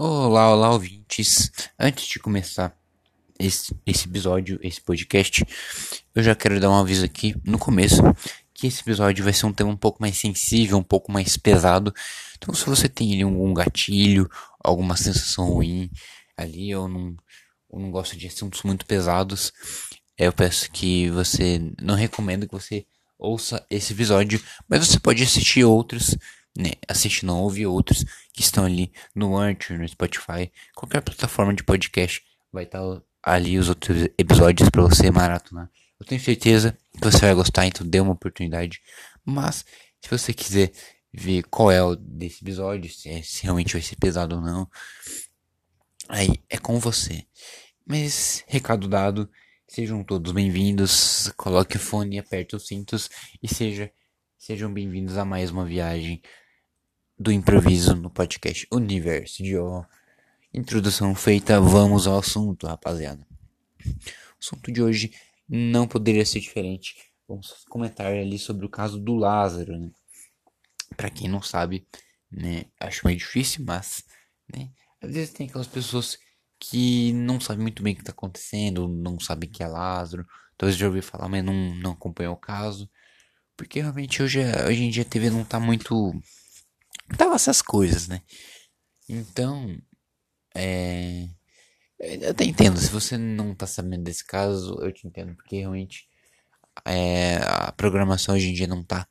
Olá, 0.00 0.52
olá, 0.52 0.70
ouvintes. 0.70 1.50
Antes 1.76 2.06
de 2.06 2.20
começar 2.20 2.72
esse, 3.36 3.74
esse 3.84 4.06
episódio, 4.06 4.56
esse 4.62 4.80
podcast, 4.80 5.44
eu 6.14 6.22
já 6.22 6.36
quero 6.36 6.60
dar 6.60 6.70
um 6.70 6.76
aviso 6.76 7.04
aqui 7.04 7.34
no 7.44 7.58
começo 7.58 8.00
que 8.54 8.68
esse 8.68 8.80
episódio 8.80 9.24
vai 9.24 9.32
ser 9.32 9.46
um 9.46 9.52
tema 9.52 9.70
um 9.70 9.76
pouco 9.76 10.00
mais 10.00 10.16
sensível, 10.16 10.78
um 10.78 10.84
pouco 10.84 11.10
mais 11.10 11.36
pesado. 11.36 11.92
Então, 12.36 12.54
se 12.54 12.64
você 12.64 12.88
tem 12.88 13.12
ali 13.12 13.22
algum 13.22 13.52
gatilho, 13.52 14.30
alguma 14.62 14.96
sensação 14.96 15.46
ruim 15.46 15.90
ali, 16.36 16.72
ou 16.76 16.86
não, 16.86 17.16
ou 17.68 17.80
não 17.80 17.90
gosta 17.90 18.16
de 18.16 18.28
assuntos 18.28 18.62
muito 18.62 18.86
pesados, 18.86 19.52
eu 20.16 20.32
peço 20.32 20.70
que 20.70 21.10
você 21.10 21.60
não 21.82 21.96
recomendo 21.96 22.46
que 22.46 22.54
você 22.54 22.86
ouça 23.18 23.66
esse 23.68 23.94
episódio, 23.94 24.40
mas 24.68 24.86
você 24.86 25.00
pode 25.00 25.24
assistir 25.24 25.64
outros 25.64 26.16
né, 26.58 26.72
assiste 26.88 27.24
não 27.24 27.40
ouve 27.40 27.64
outros 27.64 28.04
que 28.32 28.42
estão 28.42 28.64
ali 28.64 28.92
no 29.14 29.36
Anchor, 29.36 29.78
no 29.78 29.88
Spotify, 29.88 30.50
qualquer 30.74 31.00
plataforma 31.00 31.54
de 31.54 31.62
podcast 31.62 32.20
vai 32.52 32.64
estar 32.64 32.80
tá 32.80 33.02
ali 33.22 33.56
os 33.56 33.68
outros 33.68 34.08
episódios 34.18 34.68
para 34.68 34.82
você 34.82 35.08
maratonar. 35.08 35.70
Eu 36.00 36.04
tenho 36.04 36.20
certeza 36.20 36.76
que 36.92 37.04
você 37.04 37.18
vai 37.20 37.34
gostar, 37.34 37.66
então 37.66 37.86
dê 37.86 38.00
uma 38.00 38.12
oportunidade. 38.12 38.80
Mas 39.24 39.64
se 40.00 40.10
você 40.10 40.34
quiser 40.34 40.72
ver 41.12 41.44
qual 41.44 41.70
é 41.70 41.82
o 41.82 41.94
desse 41.94 42.42
episódio, 42.42 42.90
se, 42.90 43.08
é, 43.08 43.22
se 43.22 43.44
realmente 43.44 43.72
vai 43.72 43.82
ser 43.82 43.96
pesado 43.96 44.36
ou 44.36 44.42
não, 44.42 44.68
aí 46.08 46.42
é 46.50 46.58
com 46.58 46.78
você. 46.80 47.24
Mas 47.86 48.44
recado 48.48 48.88
dado, 48.88 49.30
sejam 49.68 50.02
todos 50.02 50.32
bem-vindos. 50.32 51.32
Coloque 51.36 51.76
o 51.76 51.80
fone, 51.80 52.18
aperte 52.18 52.56
os 52.56 52.66
cintos 52.66 53.08
e 53.40 53.48
seja 53.48 53.90
sejam 54.38 54.72
bem-vindos 54.72 55.18
a 55.18 55.24
mais 55.24 55.50
uma 55.50 55.64
viagem 55.64 56.22
do 57.18 57.32
improviso 57.32 57.96
no 57.96 58.08
podcast 58.08 58.66
Universo 58.70 59.42
de 59.42 59.56
O. 59.56 59.84
Introdução 60.54 61.14
feita, 61.16 61.60
vamos 61.60 62.06
ao 62.06 62.18
assunto, 62.18 62.66
rapaziada. 62.66 63.26
O 63.84 64.40
assunto 64.40 64.70
de 64.70 64.80
hoje 64.80 65.12
não 65.48 65.88
poderia 65.88 66.24
ser 66.24 66.38
diferente. 66.38 66.94
Vamos 67.26 67.64
comentar 67.68 68.06
ali 68.06 68.38
sobre 68.38 68.64
o 68.64 68.68
caso 68.68 69.00
do 69.00 69.16
Lázaro, 69.16 69.76
né? 69.76 69.90
Pra 70.96 71.10
quem 71.10 71.28
não 71.28 71.42
sabe, 71.42 71.86
né? 72.30 72.66
Acho 72.78 73.04
meio 73.04 73.18
difícil, 73.18 73.64
mas, 73.66 74.04
né? 74.54 74.70
Às 75.02 75.12
vezes 75.12 75.34
tem 75.34 75.48
aquelas 75.48 75.66
pessoas 75.66 76.18
que 76.58 77.12
não 77.12 77.40
sabem 77.40 77.62
muito 77.62 77.82
bem 77.82 77.94
o 77.94 77.96
que 77.96 78.02
está 78.02 78.12
acontecendo, 78.12 78.88
não 78.88 79.18
sabem 79.18 79.50
que 79.50 79.62
é 79.62 79.66
Lázaro. 79.66 80.24
Talvez 80.56 80.78
já 80.78 80.86
ouviu 80.86 81.02
falar, 81.02 81.28
mas 81.28 81.44
não, 81.44 81.74
não 81.74 81.92
acompanhou 81.92 82.34
o 82.34 82.40
caso. 82.40 82.88
Porque 83.56 83.80
realmente 83.80 84.22
hoje, 84.22 84.38
hoje 84.66 84.84
em 84.84 84.90
dia 84.90 85.02
a 85.02 85.06
TV 85.06 85.30
não 85.30 85.44
tá 85.44 85.58
muito 85.58 86.12
tava 87.16 87.34
essas 87.34 87.62
coisas, 87.62 88.08
né? 88.08 88.22
Então, 89.08 89.76
é. 90.54 91.28
Eu 91.98 92.30
até 92.30 92.44
entendo, 92.44 92.78
se 92.78 92.90
você 92.90 93.18
não 93.18 93.54
tá 93.54 93.66
sabendo 93.66 94.04
desse 94.04 94.24
caso, 94.24 94.78
eu 94.80 94.92
te 94.92 95.06
entendo, 95.06 95.34
porque 95.34 95.56
realmente 95.56 96.08
é, 96.84 97.38
a 97.42 97.72
programação 97.72 98.36
hoje 98.36 98.50
em 98.50 98.54
dia 98.54 98.68
não 98.68 98.84
tá, 98.84 99.08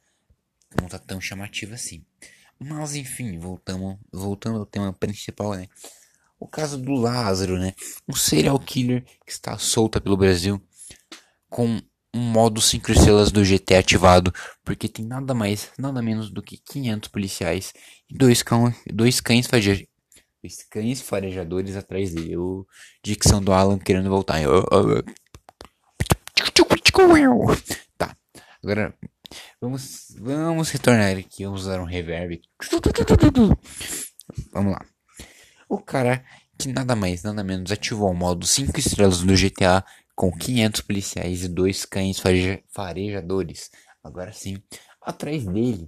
não 0.79 0.87
tá 0.87 0.97
tão 0.97 1.19
chamativa 1.19 1.75
assim. 1.75 2.05
Mas 2.59 2.95
enfim, 2.95 3.37
voltamos, 3.37 3.97
voltando 4.11 4.59
ao 4.59 4.65
tema 4.65 4.93
principal, 4.93 5.53
né? 5.55 5.67
O 6.39 6.47
caso 6.47 6.77
do 6.77 6.93
Lázaro, 6.93 7.57
né? 7.57 7.73
Um 8.07 8.13
serial 8.13 8.59
killer 8.59 9.03
que 9.25 9.31
está 9.31 9.57
solta 9.57 9.99
pelo 9.99 10.15
Brasil 10.17 10.61
com 11.49 11.81
um 12.17 12.31
modo 12.31 12.59
5 12.59 12.91
estrelas 12.91 13.31
do 13.31 13.45
GT 13.45 13.75
ativado, 13.75 14.33
porque 14.65 14.89
tem 14.89 15.05
nada 15.05 15.33
mais, 15.33 15.71
nada 15.77 16.01
menos 16.01 16.29
do 16.29 16.41
que 16.41 16.57
500 16.57 17.09
policiais 17.09 17.73
e 18.09 18.17
dois, 18.17 18.41
cão, 18.41 18.73
dois 18.91 19.21
cães 19.21 19.45
farejadores. 19.47 19.87
Dois 20.41 20.63
cães 20.69 21.01
farejadores 21.01 21.75
atrás 21.75 22.13
dele. 22.13 22.37
O 22.37 22.65
dicção 23.03 23.41
do 23.41 23.53
Alan 23.53 23.77
querendo 23.77 24.09
voltar. 24.09 24.39
Tá, 27.97 28.15
agora 28.63 28.93
vamos, 29.61 30.15
vamos 30.19 30.69
retornar 30.69 31.17
aqui. 31.17 31.45
Vamos 31.45 31.61
usar 31.61 31.79
um 31.79 31.85
reverb. 31.85 32.41
Vamos 34.51 34.73
lá. 34.73 34.85
O 35.69 35.79
cara 35.79 36.23
que 36.57 36.69
nada 36.69 36.95
mais, 36.95 37.23
nada 37.23 37.43
menos 37.43 37.71
ativou 37.71 38.09
o 38.09 38.15
modo 38.15 38.45
5 38.45 38.79
estrelas 38.79 39.21
do 39.21 39.35
GTA 39.35 39.85
com 40.17 40.31
500 40.31 40.81
policiais 40.81 41.43
e 41.43 41.47
dois 41.47 41.85
cães 41.85 42.19
farejadores. 42.69 43.69
Agora 44.03 44.33
sim, 44.33 44.57
atrás 44.99 45.45
dele. 45.45 45.87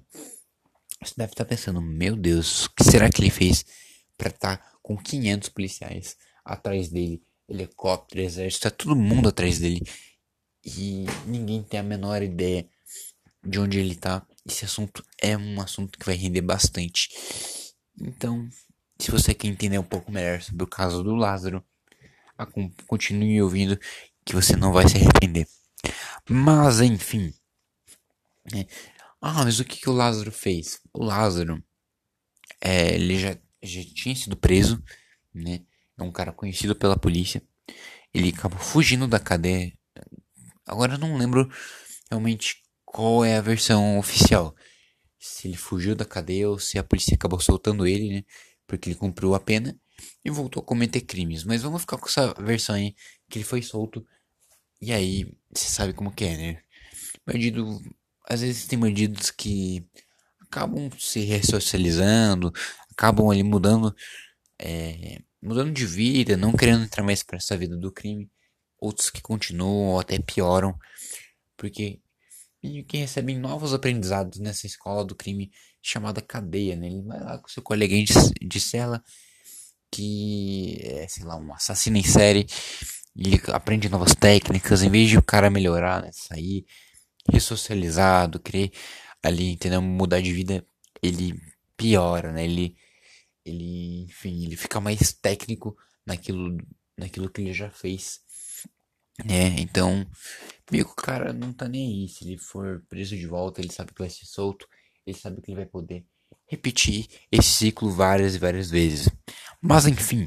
Você 1.01 1.15
deve 1.17 1.33
estar 1.33 1.45
pensando, 1.45 1.81
meu 1.81 2.15
Deus, 2.15 2.65
o 2.65 2.75
que 2.75 2.83
será 2.83 3.09
que 3.09 3.21
ele 3.21 3.31
fez 3.31 3.65
para 4.15 4.29
estar 4.29 4.57
tá 4.57 4.71
com 4.83 4.95
500 4.95 5.49
policiais 5.49 6.15
atrás 6.45 6.89
dele? 6.89 7.23
Helicóptero, 7.47 8.21
exército, 8.21 8.69
tá 8.69 8.69
todo 8.69 8.95
mundo 8.95 9.29
atrás 9.29 9.57
dele. 9.57 9.81
E 10.63 11.05
ninguém 11.25 11.63
tem 11.63 11.79
a 11.79 11.83
menor 11.83 12.21
ideia 12.21 12.69
de 13.43 13.59
onde 13.59 13.79
ele 13.79 13.95
tá. 13.95 14.23
Esse 14.45 14.63
assunto 14.63 15.03
é 15.19 15.35
um 15.35 15.59
assunto 15.59 15.97
que 15.97 16.05
vai 16.05 16.15
render 16.15 16.41
bastante. 16.41 17.09
Então, 17.99 18.47
se 18.99 19.09
você 19.09 19.33
quer 19.33 19.47
entender 19.47 19.79
um 19.79 19.83
pouco 19.83 20.11
melhor 20.11 20.39
sobre 20.43 20.63
o 20.63 20.67
caso 20.67 21.03
do 21.03 21.15
Lázaro, 21.15 21.63
continue 22.87 23.41
ouvindo 23.41 23.79
que 24.29 24.35
você 24.35 24.55
não 24.55 24.71
vai 24.71 24.87
se 24.87 24.95
arrepender. 24.95 25.47
Mas 26.29 26.81
enfim. 26.81 27.33
É. 28.53 28.67
Ah, 29.19 29.43
mas 29.43 29.59
o 29.59 29.65
que, 29.65 29.81
que 29.81 29.89
o 29.89 29.93
Lázaro 29.93 30.31
fez? 30.31 30.79
O 30.93 31.03
Lázaro, 31.03 31.63
é, 32.61 32.93
ele 32.93 33.17
já, 33.17 33.35
já 33.63 33.81
tinha 33.83 34.15
sido 34.15 34.37
preso, 34.37 34.81
né? 35.33 35.61
É 35.97 36.03
um 36.03 36.11
cara 36.11 36.31
conhecido 36.31 36.75
pela 36.75 36.95
polícia. 36.95 37.41
Ele 38.13 38.29
acabou 38.29 38.59
fugindo 38.59 39.07
da 39.07 39.19
cadeia. 39.19 39.73
Agora 40.65 40.93
eu 40.93 40.99
não 40.99 41.17
lembro 41.17 41.51
realmente 42.09 42.63
qual 42.85 43.25
é 43.25 43.37
a 43.37 43.41
versão 43.41 43.97
oficial. 43.97 44.55
Se 45.17 45.47
ele 45.47 45.57
fugiu 45.57 45.95
da 45.95 46.05
cadeia 46.05 46.47
ou 46.47 46.59
se 46.59 46.77
a 46.77 46.83
polícia 46.83 47.15
acabou 47.15 47.39
soltando 47.39 47.87
ele, 47.87 48.09
né? 48.09 48.23
Porque 48.67 48.89
ele 48.89 48.95
cumpriu 48.95 49.33
a 49.33 49.39
pena 49.39 49.75
e 50.23 50.29
voltou 50.29 50.61
a 50.61 50.65
cometer 50.65 51.01
crimes. 51.01 51.43
Mas 51.43 51.63
vamos 51.63 51.81
ficar 51.81 51.97
com 51.97 52.07
essa 52.07 52.31
versão 52.35 52.75
aí 52.75 52.95
que 53.27 53.39
ele 53.39 53.45
foi 53.45 53.63
solto 53.63 54.05
e 54.81 54.91
aí, 54.93 55.25
você 55.53 55.65
sabe 55.65 55.93
como 55.93 56.11
que 56.11 56.25
é, 56.25 56.37
né? 56.37 56.63
Bandido. 57.25 57.81
Às 58.29 58.41
vezes 58.41 58.67
tem 58.67 58.79
bandidos 58.79 59.31
que 59.31 59.85
acabam 60.41 60.89
se 60.97 61.21
ressocializando, 61.21 62.51
acabam 62.91 63.29
ali 63.29 63.43
mudando. 63.43 63.95
É, 64.61 65.21
mudando 65.41 65.71
de 65.71 65.85
vida, 65.85 66.37
não 66.37 66.53
querendo 66.53 66.83
entrar 66.83 67.03
mais 67.03 67.23
para 67.23 67.37
essa 67.37 67.57
vida 67.57 67.75
do 67.77 67.91
crime. 67.91 68.29
Outros 68.77 69.09
que 69.09 69.21
continuam 69.21 69.93
ou 69.93 69.99
até 69.99 70.19
pioram. 70.19 70.77
Porque 71.57 72.01
que 72.87 72.97
recebem 72.97 73.37
novos 73.39 73.73
aprendizados 73.73 74.39
nessa 74.39 74.67
escola 74.67 75.05
do 75.05 75.15
crime 75.15 75.51
chamada 75.81 76.21
cadeia, 76.21 76.75
né? 76.75 76.87
Ele 76.87 77.01
vai 77.03 77.19
lá 77.21 77.37
com 77.37 77.47
seu 77.47 77.63
coleguinha 77.63 78.05
de, 78.05 78.13
de 78.47 78.59
cela 78.59 79.03
que 79.91 80.79
é, 80.83 81.07
sei 81.07 81.23
lá, 81.25 81.37
um 81.37 81.53
assassino 81.53 81.97
em 81.97 82.03
série 82.03 82.45
ele 83.19 83.41
aprende 83.47 83.89
novas 83.89 84.15
técnicas, 84.15 84.81
em 84.81 84.89
vez 84.89 85.09
de 85.09 85.17
o 85.17 85.23
cara 85.23 85.49
melhorar, 85.49 86.01
né, 86.01 86.09
sair 86.13 86.65
ressocializado, 87.29 88.39
querer 88.39 88.71
ali, 89.21 89.51
entendeu, 89.51 89.81
mudar 89.81 90.21
de 90.21 90.31
vida, 90.31 90.65
ele 91.03 91.39
piora, 91.75 92.31
né, 92.31 92.45
ele, 92.45 92.77
ele, 93.45 94.03
enfim, 94.03 94.45
ele 94.45 94.55
fica 94.55 94.79
mais 94.79 95.11
técnico 95.11 95.77
naquilo, 96.05 96.57
naquilo 96.97 97.29
que 97.29 97.41
ele 97.41 97.53
já 97.53 97.69
fez, 97.69 98.21
né, 99.25 99.55
então, 99.59 100.09
meio 100.71 100.85
que 100.85 100.91
o 100.91 100.95
cara 100.95 101.33
não 101.33 101.51
tá 101.51 101.67
nem 101.67 102.03
aí, 102.03 102.07
se 102.07 102.23
ele 102.23 102.37
for 102.37 102.85
preso 102.87 103.17
de 103.17 103.27
volta, 103.27 103.59
ele 103.59 103.71
sabe 103.71 103.93
que 103.93 103.99
vai 103.99 104.09
ser 104.09 104.25
solto, 104.25 104.65
ele 105.05 105.17
sabe 105.17 105.41
que 105.41 105.51
ele 105.51 105.57
vai 105.57 105.65
poder 105.65 106.05
repetir 106.47 107.07
esse 107.29 107.49
ciclo 107.49 107.91
várias 107.91 108.33
e 108.35 108.39
várias 108.39 108.69
vezes, 108.69 109.09
mas 109.61 109.85
enfim, 109.85 110.25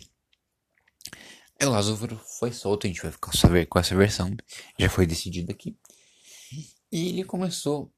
o 1.66 1.70
Lázaro 1.70 2.20
foi 2.38 2.52
solto, 2.52 2.86
a 2.86 2.88
gente 2.88 3.02
vai 3.02 3.12
ficar 3.12 3.32
saber 3.32 3.66
com 3.66 3.78
essa 3.78 3.94
versão. 3.94 4.34
Já 4.78 4.88
foi 4.88 5.06
decidido 5.06 5.52
aqui. 5.52 5.76
E 6.90 7.08
ele 7.08 7.24
começou 7.24 7.92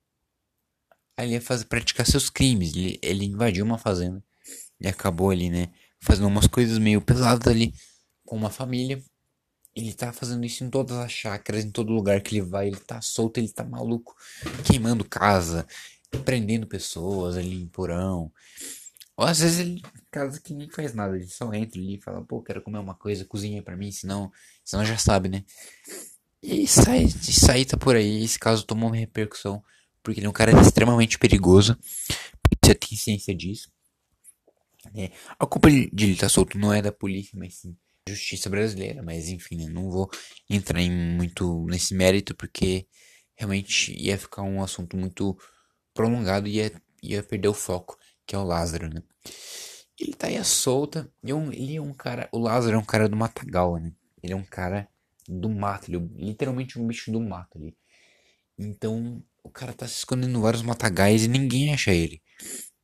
ali 1.17 1.37
a 1.37 1.41
fazer, 1.41 1.65
praticar 1.67 2.07
seus 2.07 2.31
crimes. 2.31 2.75
Ele, 2.75 2.99
ele 3.03 3.25
invadiu 3.25 3.65
uma 3.65 3.79
fazenda 3.79 4.23
e 4.81 4.87
acabou 4.87 5.31
ali, 5.31 5.51
né? 5.51 5.71
Fazendo 6.01 6.29
umas 6.29 6.47
coisas 6.47 6.79
meio 6.79 7.01
pesadas 7.01 7.47
ali 7.49 7.75
com 8.25 8.37
uma 8.37 8.51
família. 8.51 9.03
Ele 9.75 9.93
tá 9.93 10.13
fazendo 10.13 10.45
isso 10.45 10.63
em 10.63 10.71
todas 10.71 10.97
as 10.97 11.11
chácaras, 11.11 11.65
em 11.65 11.71
todo 11.71 11.93
lugar 11.93 12.21
que 12.21 12.37
ele 12.37 12.47
vai. 12.47 12.69
Ele 12.69 12.77
tá 12.77 13.01
solto, 13.01 13.39
ele 13.39 13.49
tá 13.49 13.65
maluco, 13.65 14.15
queimando 14.65 15.05
casa, 15.05 15.67
prendendo 16.25 16.67
pessoas 16.67 17.37
ali 17.37 17.63
em 17.63 17.67
porão. 17.67 18.31
Ou 19.17 19.25
às 19.25 19.39
vezes 19.39 19.61
ele 19.61 19.83
casa 20.11 20.41
que 20.41 20.55
nem 20.55 20.69
faz 20.71 20.95
nada, 20.95 21.17
ele 21.17 21.27
só 21.27 21.53
entra 21.55 21.81
ali 21.81 21.97
e 21.97 22.01
fala, 22.01 22.25
pô, 22.25 22.43
quero 22.43 22.63
comer 22.63 22.79
uma 22.79 22.95
coisa, 22.95 23.25
cozinha 23.25 23.63
para 23.63 23.77
mim, 23.77 23.91
senão, 23.91 24.31
senão 24.65 24.85
já 24.85 24.97
sabe, 24.97 25.29
né? 25.29 25.45
E 26.43 26.67
sai, 26.67 27.09
sai 27.09 27.65
tá 27.65 27.77
por 27.77 27.97
aí, 27.97 28.23
esse 28.23 28.39
caso 28.39 28.67
tomou 28.67 28.89
uma 28.91 28.97
repercussão, 28.97 29.63
porque 30.03 30.21
ele 30.21 30.27
é 30.27 30.31
um 30.31 30.33
cara 30.33 30.53
extremamente 30.61 31.19
perigoso, 31.19 31.79
você 32.63 32.75
tem 32.75 32.97
ciência 32.97 33.35
disso. 33.35 33.73
É, 34.95 35.11
a 35.39 35.47
culpa 35.47 35.71
de 35.71 35.89
ele 36.05 36.13
estar 36.13 36.27
tá 36.27 36.29
solto 36.29 36.59
não 36.59 36.73
é 36.73 36.83
da 36.83 36.93
polícia, 36.93 37.39
mas 37.39 37.55
sim 37.55 37.77
da 38.07 38.15
justiça 38.15 38.51
brasileira. 38.51 39.03
Mas 39.03 39.29
enfim, 39.29 39.57
né, 39.57 39.67
não 39.67 39.91
vou 39.91 40.11
entrar 40.49 40.81
em 40.81 40.91
muito 40.91 41.65
nesse 41.67 41.95
mérito 41.95 42.35
porque 42.35 42.87
realmente 43.35 43.93
ia 43.99 44.19
ficar 44.19 44.43
um 44.43 44.63
assunto 44.63 44.97
muito 44.97 45.37
prolongado 45.93 46.47
e 46.47 46.57
ia, 46.57 46.73
ia 47.03 47.23
perder 47.23 47.49
o 47.49 47.55
foco, 47.55 47.99
que 48.27 48.35
é 48.35 48.39
o 48.39 48.45
Lázaro, 48.45 48.89
né? 48.89 49.03
Ele 49.99 50.13
tá 50.15 50.27
aí 50.27 50.37
à 50.37 50.45
solta. 50.45 51.11
Ele 51.23 51.77
é 51.77 51.81
um 51.81 51.95
cara. 51.95 52.29
O 52.33 52.39
Lázaro 52.39 52.77
é 52.77 52.79
um 52.79 52.85
cara 52.85 53.09
do 53.09 53.17
Matagal, 53.17 53.79
né? 53.79 53.93
Ele 54.23 54.33
é 54.33 54.37
um 54.37 54.45
cara 54.45 54.89
do 55.29 55.49
mato. 55.49 55.91
Ele 55.91 55.99
é 55.99 56.25
literalmente 56.25 56.79
um 56.79 56.87
bicho 56.87 57.13
do 57.13 57.21
mato 57.21 57.59
ali. 57.59 57.77
Então, 58.59 59.23
o 59.43 59.51
cara 59.51 59.73
tá 59.73 59.87
se 59.87 59.95
escondendo 59.99 60.39
em 60.39 60.41
vários 60.41 60.63
matagais 60.63 61.25
e 61.25 61.29
ninguém 61.29 61.73
acha 61.73 61.93
ele. 61.93 62.23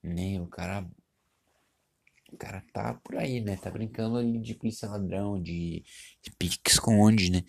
Né? 0.03 0.41
O 0.41 0.47
cara. 0.47 0.89
O 2.33 2.37
cara 2.37 2.65
tá 2.73 2.95
por 2.95 3.17
aí, 3.17 3.41
né? 3.41 3.57
Tá 3.57 3.71
brincando 3.71 4.17
ali 4.17 4.39
de 4.39 4.55
polícia 4.55 4.89
ladrão, 4.89 5.41
de, 5.43 5.85
de 6.23 6.31
pique 6.39 6.71
esconde, 6.71 7.31
né? 7.31 7.45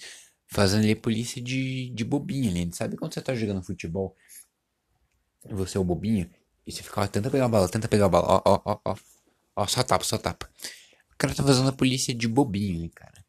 Fazendo 0.48 0.84
ali 0.84 0.96
polícia 0.96 1.42
de, 1.42 1.92
de 1.92 2.04
bobinha, 2.04 2.52
né? 2.52 2.70
Sabe 2.74 2.98
quando 2.98 3.14
você 3.14 3.22
tá 3.22 3.36
jogando 3.36 3.64
futebol 3.64 4.16
e 5.48 5.54
você 5.54 5.78
é 5.78 5.80
o 5.80 5.84
bobinho? 5.84 6.30
E 6.80 6.84
você 6.84 7.08
tenta 7.10 7.30
pegar 7.30 7.46
a 7.46 7.50
bala, 7.50 7.70
tenta 7.70 7.88
pegar 7.88 8.06
a 8.06 8.10
bala, 8.10 8.28
ó, 8.28 8.42
ó, 8.46 8.62
ó, 8.66 8.80
ó. 8.86 8.96
Ó, 9.56 9.68
só 9.68 9.84
tapa, 9.84 10.04
só 10.06 10.18
tapa. 10.18 10.50
O 11.14 11.18
cara 11.18 11.36
tá 11.36 11.44
fazendo 11.44 11.70
a 11.70 11.74
polícia 11.74 12.14
de 12.14 12.28
bobinho, 12.28 12.82
né, 12.82 12.90
cara? 12.96 13.26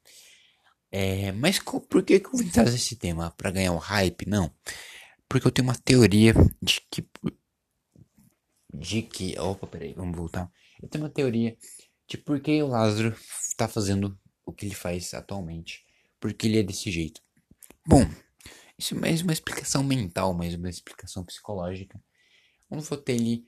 É, 0.90 1.32
mas 1.32 1.58
por 1.58 2.02
que, 2.04 2.20
que 2.20 2.26
eu 2.26 2.38
vim 2.38 2.48
trazer 2.48 2.76
esse 2.76 2.96
tema? 2.96 3.30
Para 3.32 3.50
ganhar 3.50 3.72
um 3.72 3.78
hype? 3.78 4.28
Não. 4.28 4.54
Porque 5.28 5.46
eu 5.46 5.50
tenho 5.50 5.66
uma 5.66 5.74
teoria 5.74 6.34
de 6.62 6.80
que. 6.90 7.08
De 8.72 9.02
que. 9.02 9.38
Opa, 9.38 9.66
peraí, 9.66 9.94
vamos 9.94 10.16
voltar. 10.16 10.50
Eu 10.82 10.88
tenho 10.88 11.04
uma 11.04 11.10
teoria 11.10 11.56
de 12.06 12.18
por 12.18 12.40
que 12.40 12.62
o 12.62 12.68
Lázaro 12.68 13.16
tá 13.56 13.66
fazendo 13.66 14.18
o 14.44 14.52
que 14.52 14.66
ele 14.66 14.74
faz 14.74 15.14
atualmente. 15.14 15.84
Porque 16.20 16.46
ele 16.46 16.58
é 16.58 16.62
desse 16.62 16.90
jeito. 16.90 17.20
Bom, 17.86 18.06
isso 18.78 18.94
é 18.94 18.98
mais 18.98 19.22
uma 19.22 19.32
explicação 19.32 19.82
mental, 19.82 20.34
mais 20.34 20.54
uma 20.54 20.68
explicação 20.68 21.24
psicológica. 21.24 22.00
Não 22.72 22.80
vou 22.80 22.98
ter 22.98 23.12
ali 23.12 23.46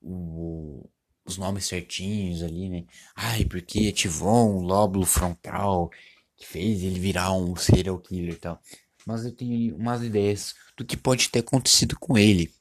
o, 0.00 0.88
os 1.24 1.38
nomes 1.38 1.66
certinhos 1.66 2.42
ali, 2.42 2.68
né? 2.68 2.84
Ai, 3.14 3.44
porque 3.44 3.88
ativou 3.88 4.50
um 4.50 4.60
lóbulo 4.60 5.06
frontal 5.06 5.90
que 6.36 6.46
fez 6.46 6.82
ele 6.82 6.98
virar 6.98 7.32
um 7.32 7.54
serial 7.56 7.98
killer 7.98 8.34
e 8.34 8.38
tal. 8.38 8.60
Mas 9.06 9.24
eu 9.24 9.32
tenho 9.32 9.76
umas 9.76 10.02
ideias 10.02 10.54
do 10.76 10.84
que 10.84 10.96
pode 10.96 11.28
ter 11.28 11.40
acontecido 11.40 11.96
com 11.98 12.18
ele. 12.18 12.52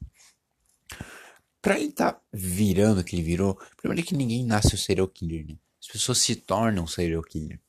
Pra 1.61 1.79
ele 1.79 1.91
tá 1.91 2.21
virando 2.31 3.01
o 3.01 3.03
que 3.03 3.15
ele 3.15 3.23
virou, 3.23 3.57
primeiro 3.77 4.05
que 4.05 4.15
ninguém 4.15 4.45
nasce 4.45 4.75
um 4.75 4.77
serial 4.77 5.07
killer, 5.07 5.47
né? 5.47 5.57
As 5.81 5.87
pessoas 5.87 6.19
se 6.19 6.35
tornam 6.35 6.83
um 6.83 6.87
serial 6.87 7.23
killer. 7.23 7.59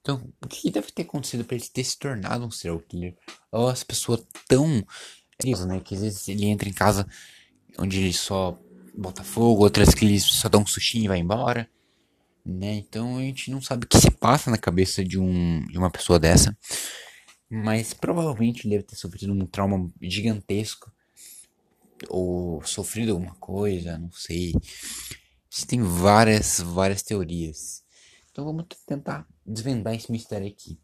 Então, 0.00 0.30
o 0.42 0.46
que 0.46 0.70
deve 0.70 0.92
ter 0.92 1.02
acontecido 1.02 1.44
para 1.44 1.56
ele 1.56 1.66
ter 1.66 1.82
se 1.82 1.98
tornado 1.98 2.44
um 2.44 2.50
serial 2.50 2.78
killer? 2.80 3.16
Ou 3.50 3.68
as 3.68 3.82
pessoas 3.82 4.22
tão. 4.46 4.84
Né? 5.66 5.80
Que 5.80 5.94
às 5.94 6.02
vezes 6.02 6.28
ele 6.28 6.44
entra 6.44 6.68
em 6.68 6.72
casa 6.72 7.08
onde 7.78 8.00
ele 8.00 8.12
só 8.12 8.58
bota 8.96 9.24
fogo, 9.24 9.62
outras 9.62 9.94
que 9.94 10.04
ele 10.04 10.20
só 10.20 10.48
dá 10.48 10.58
um 10.58 10.66
sustinho 10.66 11.04
e 11.04 11.08
vai 11.08 11.18
embora. 11.18 11.68
Né? 12.44 12.74
Então 12.74 13.18
a 13.18 13.22
gente 13.22 13.50
não 13.50 13.60
sabe 13.60 13.84
o 13.84 13.88
que 13.88 13.98
se 13.98 14.10
passa 14.10 14.50
na 14.50 14.58
cabeça 14.58 15.04
de, 15.04 15.18
um, 15.18 15.64
de 15.66 15.78
uma 15.78 15.90
pessoa 15.90 16.18
dessa. 16.18 16.56
Mas 17.50 17.94
provavelmente 17.94 18.66
ele 18.66 18.76
deve 18.76 18.84
ter 18.84 18.96
sofrido 18.96 19.32
um 19.32 19.46
trauma 19.46 19.90
gigantesco. 20.00 20.92
Ou 22.08 22.62
sofrido 22.64 23.12
alguma 23.12 23.34
coisa, 23.36 23.96
não 23.96 24.10
sei. 24.12 24.52
Existem 25.50 25.80
várias, 25.82 26.60
várias 26.60 27.02
teorias. 27.02 27.84
Então 28.30 28.44
vamos 28.44 28.66
tentar 28.84 29.26
desvendar 29.46 29.94
esse 29.94 30.10
mistério 30.10 30.48
aqui, 30.48 30.78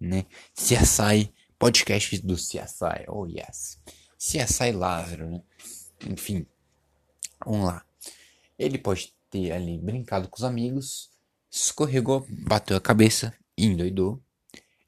né? 0.00 0.26
CSI, 0.52 1.32
podcast 1.58 2.18
do 2.22 2.34
CSI, 2.34 3.06
oh 3.06 3.26
yes. 3.26 3.78
CSI 4.18 4.72
Lázaro, 4.72 5.30
né? 5.30 5.42
Enfim, 6.06 6.46
vamos 7.44 7.66
lá. 7.66 7.84
Ele 8.58 8.78
pode 8.78 9.14
ter 9.30 9.52
ali 9.52 9.78
brincado 9.78 10.28
com 10.28 10.36
os 10.36 10.44
amigos, 10.44 11.10
escorregou, 11.50 12.26
bateu 12.28 12.76
a 12.76 12.80
cabeça 12.80 13.34
e 13.56 13.66
endoidou. 13.66 14.22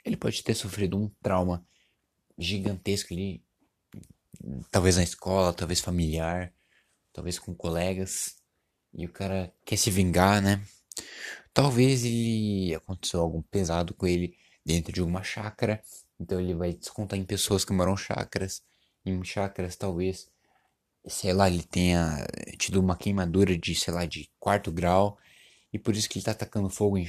Ele 0.04 0.16
pode 0.16 0.42
ter 0.42 0.54
sofrido 0.54 0.98
um 0.98 1.08
trauma 1.22 1.64
gigantesco 2.38 3.12
ali, 3.12 3.42
talvez 4.70 4.96
na 4.96 5.02
escola, 5.02 5.52
talvez 5.52 5.80
familiar, 5.80 6.52
talvez 7.12 7.38
com 7.38 7.54
colegas, 7.54 8.36
e 8.94 9.06
o 9.06 9.12
cara 9.12 9.52
quer 9.64 9.76
se 9.76 9.90
vingar, 9.90 10.42
né? 10.42 10.64
Talvez 11.52 12.04
ele 12.04 12.74
aconteceu 12.74 13.20
algo 13.20 13.42
pesado 13.50 13.94
com 13.94 14.06
ele 14.06 14.36
dentro 14.64 14.92
de 14.92 15.02
uma 15.02 15.22
chácara, 15.22 15.82
então 16.18 16.40
ele 16.40 16.54
vai 16.54 16.72
descontar 16.72 17.18
em 17.18 17.24
pessoas 17.24 17.64
que 17.64 17.72
moram 17.72 17.96
chácaras. 17.96 18.62
Em 19.04 19.22
chácaras, 19.24 19.76
talvez, 19.76 20.28
sei 21.06 21.32
lá, 21.32 21.48
ele 21.48 21.62
tenha 21.62 22.26
tido 22.58 22.80
uma 22.80 22.96
queimadura 22.96 23.56
de, 23.56 23.74
sei 23.74 23.92
lá, 23.92 24.04
de 24.04 24.30
quarto 24.38 24.70
grau 24.70 25.18
e 25.72 25.78
por 25.78 25.94
isso 25.94 26.08
que 26.08 26.18
ele 26.18 26.24
tá 26.24 26.32
atacando 26.32 26.68
fogo 26.68 26.98
em 26.98 27.06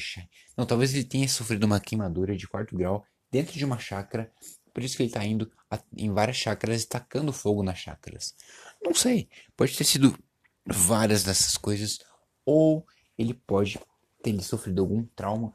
Não, 0.55 0.65
talvez 0.65 0.93
ele 0.93 1.03
tenha 1.03 1.27
sofrido 1.27 1.63
uma 1.65 1.79
queimadura 1.79 2.35
de 2.35 2.47
quarto 2.47 2.75
grau 2.75 3.05
dentro 3.31 3.57
de 3.57 3.65
uma 3.65 3.79
chácara, 3.79 4.31
por 4.73 4.83
isso 4.83 4.95
que 4.95 5.03
ele 5.03 5.11
tá 5.11 5.23
indo 5.25 5.51
em 5.97 6.11
várias 6.11 6.37
chácaras 6.37 6.83
e 6.83 6.87
tacando 6.87 7.33
fogo 7.33 7.63
nas 7.63 7.79
chácaras. 7.79 8.35
Não 8.83 8.93
sei, 8.93 9.27
pode 9.55 9.75
ter 9.75 9.83
sido 9.83 10.17
várias 10.65 11.23
dessas 11.23 11.57
coisas 11.57 11.99
ou 12.45 12.85
ele 13.17 13.33
pode 13.33 13.79
ter 14.21 14.39
sofrido 14.41 14.81
algum 14.81 15.03
trauma 15.15 15.53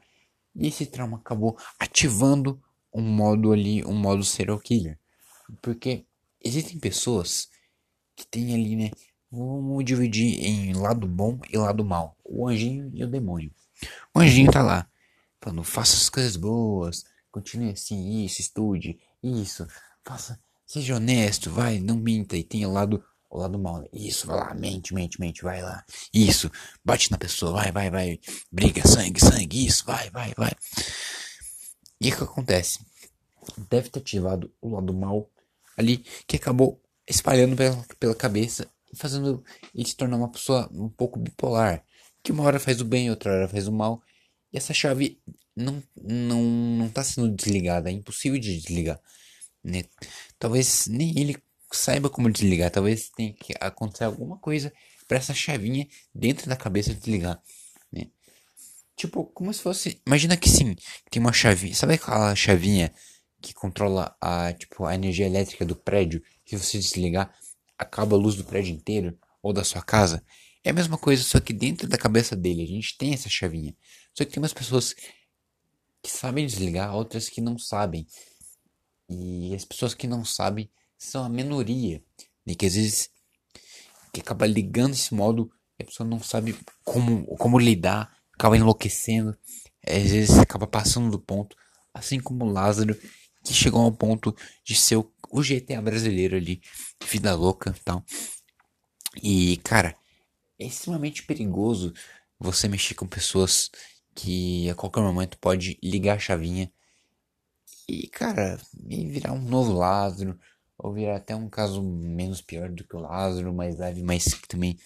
e 0.55 0.67
esse 0.67 0.85
trauma 0.85 1.17
acabou 1.17 1.57
ativando 1.79 2.61
um 2.93 3.01
modo 3.01 3.51
ali, 3.51 3.85
um 3.85 3.93
modo 3.93 4.23
serial 4.23 4.59
killer. 4.59 4.97
Porque 5.61 6.05
existem 6.43 6.79
pessoas 6.79 7.49
que 8.17 8.27
tem 8.27 8.53
ali, 8.55 8.75
né? 8.75 8.91
Vamos 9.31 9.85
dividir 9.85 10.43
em 10.43 10.73
lado 10.73 11.07
bom 11.07 11.39
e 11.49 11.57
lado 11.57 11.85
mal. 11.85 12.17
O 12.25 12.47
anjinho 12.47 12.89
e 12.93 13.03
o 13.03 13.07
demônio. 13.07 13.51
O 14.13 14.19
anjinho 14.19 14.51
tá 14.51 14.63
lá, 14.63 14.89
falando, 15.39 15.63
faça 15.63 15.95
as 15.95 16.09
coisas 16.09 16.35
boas, 16.35 17.05
continue 17.31 17.71
assim, 17.71 18.25
isso, 18.25 18.41
estude, 18.41 18.99
isso, 19.21 19.67
faça, 20.03 20.39
seja 20.65 20.95
honesto, 20.95 21.51
vai, 21.51 21.79
não 21.79 21.95
minta. 21.95 22.35
E 22.35 22.43
tem 22.43 22.65
o 22.65 22.71
lado 22.71 23.03
o 23.29 23.39
lado 23.39 23.59
mal? 23.59 23.87
Isso, 23.93 24.25
vai 24.25 24.37
lá, 24.37 24.53
mente, 24.53 24.93
mente, 24.93 25.19
mente, 25.19 25.43
vai 25.43 25.61
lá. 25.61 25.83
Isso, 26.13 26.49
bate 26.83 27.11
na 27.11 27.17
pessoa, 27.17 27.51
vai, 27.51 27.71
vai, 27.71 27.91
vai. 27.91 28.19
Briga, 28.51 28.87
sangue, 28.87 29.19
sangue, 29.19 29.67
isso, 29.67 29.85
vai, 29.85 30.09
vai, 30.09 30.33
vai. 30.35 30.53
E 31.99 32.09
o 32.09 32.15
que 32.17 32.23
acontece? 32.23 32.79
Deve 33.69 33.89
ter 33.89 33.99
ativado 33.99 34.51
o 34.61 34.69
lado 34.69 34.93
mal 34.93 35.29
ali 35.77 35.97
que 36.25 36.37
acabou 36.37 36.81
espalhando 37.07 37.55
pela, 37.55 37.85
pela 37.99 38.15
cabeça 38.15 38.67
e 38.91 38.97
fazendo 38.97 39.43
ele 39.73 39.87
se 39.87 39.95
tornar 39.95 40.17
uma 40.17 40.31
pessoa 40.31 40.69
um 40.71 40.89
pouco 40.89 41.19
bipolar. 41.19 41.83
Que 42.23 42.31
uma 42.31 42.43
hora 42.43 42.59
faz 42.59 42.81
o 42.81 42.85
bem, 42.85 43.09
outra 43.09 43.31
hora 43.31 43.47
faz 43.47 43.67
o 43.67 43.71
mal. 43.71 44.01
E 44.51 44.57
essa 44.57 44.73
chave 44.73 45.19
não, 45.55 45.81
não, 45.95 46.41
não 46.43 46.89
tá 46.89 47.03
sendo 47.03 47.29
desligada, 47.29 47.89
é 47.89 47.93
impossível 47.93 48.39
de 48.39 48.57
desligar. 48.57 48.99
Né? 49.63 49.83
Talvez 50.37 50.87
nem 50.87 51.17
ele 51.19 51.37
saiba 51.71 52.09
como 52.09 52.31
desligar. 52.31 52.71
Talvez 52.71 53.09
tenha 53.09 53.33
que 53.33 53.53
acontecer 53.59 54.05
alguma 54.05 54.37
coisa 54.37 54.71
para 55.07 55.17
essa 55.17 55.33
chavinha 55.33 55.87
dentro 56.13 56.49
da 56.49 56.55
cabeça 56.55 56.93
desligar, 56.93 57.41
né? 57.91 58.07
Tipo, 58.95 59.25
como 59.25 59.53
se 59.53 59.61
fosse, 59.61 60.01
imagina 60.05 60.35
que 60.35 60.49
sim, 60.49 60.75
tem 61.09 61.21
uma 61.21 61.31
chavinha, 61.31 61.73
sabe 61.73 61.93
aquela 61.93 62.35
chavinha 62.35 62.91
que 63.41 63.53
controla 63.53 64.15
a, 64.19 64.51
tipo, 64.53 64.85
a 64.85 64.95
energia 64.95 65.27
elétrica 65.27 65.63
do 65.63 65.75
prédio? 65.75 66.21
Se 66.47 66.55
você 66.55 66.79
desligar, 66.79 67.37
acaba 67.77 68.15
a 68.15 68.19
luz 68.19 68.35
do 68.35 68.45
prédio 68.45 68.73
inteiro 68.73 69.19
ou 69.43 69.51
da 69.51 69.65
sua 69.65 69.81
casa. 69.81 70.23
É 70.63 70.69
a 70.69 70.73
mesma 70.73 70.97
coisa, 70.97 71.21
só 71.21 71.41
que 71.41 71.51
dentro 71.51 71.87
da 71.87 71.97
cabeça 71.97 72.35
dele 72.35 72.63
a 72.63 72.67
gente 72.67 72.97
tem 72.97 73.13
essa 73.13 73.27
chavinha. 73.29 73.75
Só 74.13 74.23
que 74.23 74.31
tem 74.31 74.41
umas 74.41 74.53
pessoas 74.53 74.95
que 76.01 76.09
sabem 76.09 76.45
desligar, 76.45 76.95
outras 76.95 77.27
que 77.27 77.41
não 77.41 77.59
sabem. 77.59 78.07
E 79.09 79.53
as 79.53 79.65
pessoas 79.65 79.93
que 79.93 80.07
não 80.07 80.23
sabem 80.23 80.69
são 80.97 81.23
a 81.23 81.29
minoria, 81.29 82.01
né? 82.45 82.55
que 82.55 82.65
às 82.65 82.75
vezes 82.75 83.09
que 84.13 84.21
acaba 84.21 84.47
ligando 84.47 84.93
esse 84.93 85.13
modo 85.13 85.51
e 85.77 85.83
a 85.83 85.85
pessoa 85.85 86.07
não 86.07 86.19
sabe 86.19 86.57
como, 86.83 87.25
como 87.37 87.59
lidar, 87.59 88.17
acaba 88.33 88.57
enlouquecendo, 88.57 89.37
às 89.85 90.11
vezes 90.11 90.37
acaba 90.39 90.65
passando 90.65 91.11
do 91.11 91.19
ponto, 91.19 91.55
assim 91.93 92.19
como 92.19 92.45
Lázaro, 92.45 92.97
que 93.43 93.53
chegou 93.53 93.81
ao 93.81 93.91
ponto 93.91 94.35
de 94.63 94.75
ser 94.75 94.95
o, 95.29 95.41
GTA 95.41 95.81
brasileiro 95.81 96.35
ali, 96.35 96.61
vida 97.05 97.33
louca 97.35 97.75
tal. 97.83 98.03
E, 99.21 99.57
cara, 99.57 99.95
é 100.59 100.65
extremamente 100.65 101.23
perigoso 101.23 101.93
você 102.39 102.67
mexer 102.67 102.95
com 102.95 103.07
pessoas 103.07 103.69
que 104.15 104.69
a 104.69 104.75
qualquer 104.75 105.01
momento 105.01 105.37
pode 105.39 105.79
ligar 105.83 106.15
a 106.17 106.19
chavinha 106.19 106.71
e, 107.87 108.07
cara, 108.07 108.59
virar 108.73 109.31
um 109.33 109.41
novo 109.41 109.73
Lázaro, 109.73 110.37
ou 110.77 110.93
virar 110.93 111.17
até 111.17 111.35
um 111.35 111.49
caso 111.49 111.81
menos 111.81 112.41
pior 112.41 112.69
do 112.69 112.83
que 112.85 112.95
o 112.95 112.99
Lázaro, 112.99 113.53
mais 113.53 113.77
leve, 113.77 114.03
mas 114.03 114.25
que 114.25 114.47
também 114.47 114.77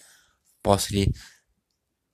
possa 0.62 0.88
ali 0.92 1.12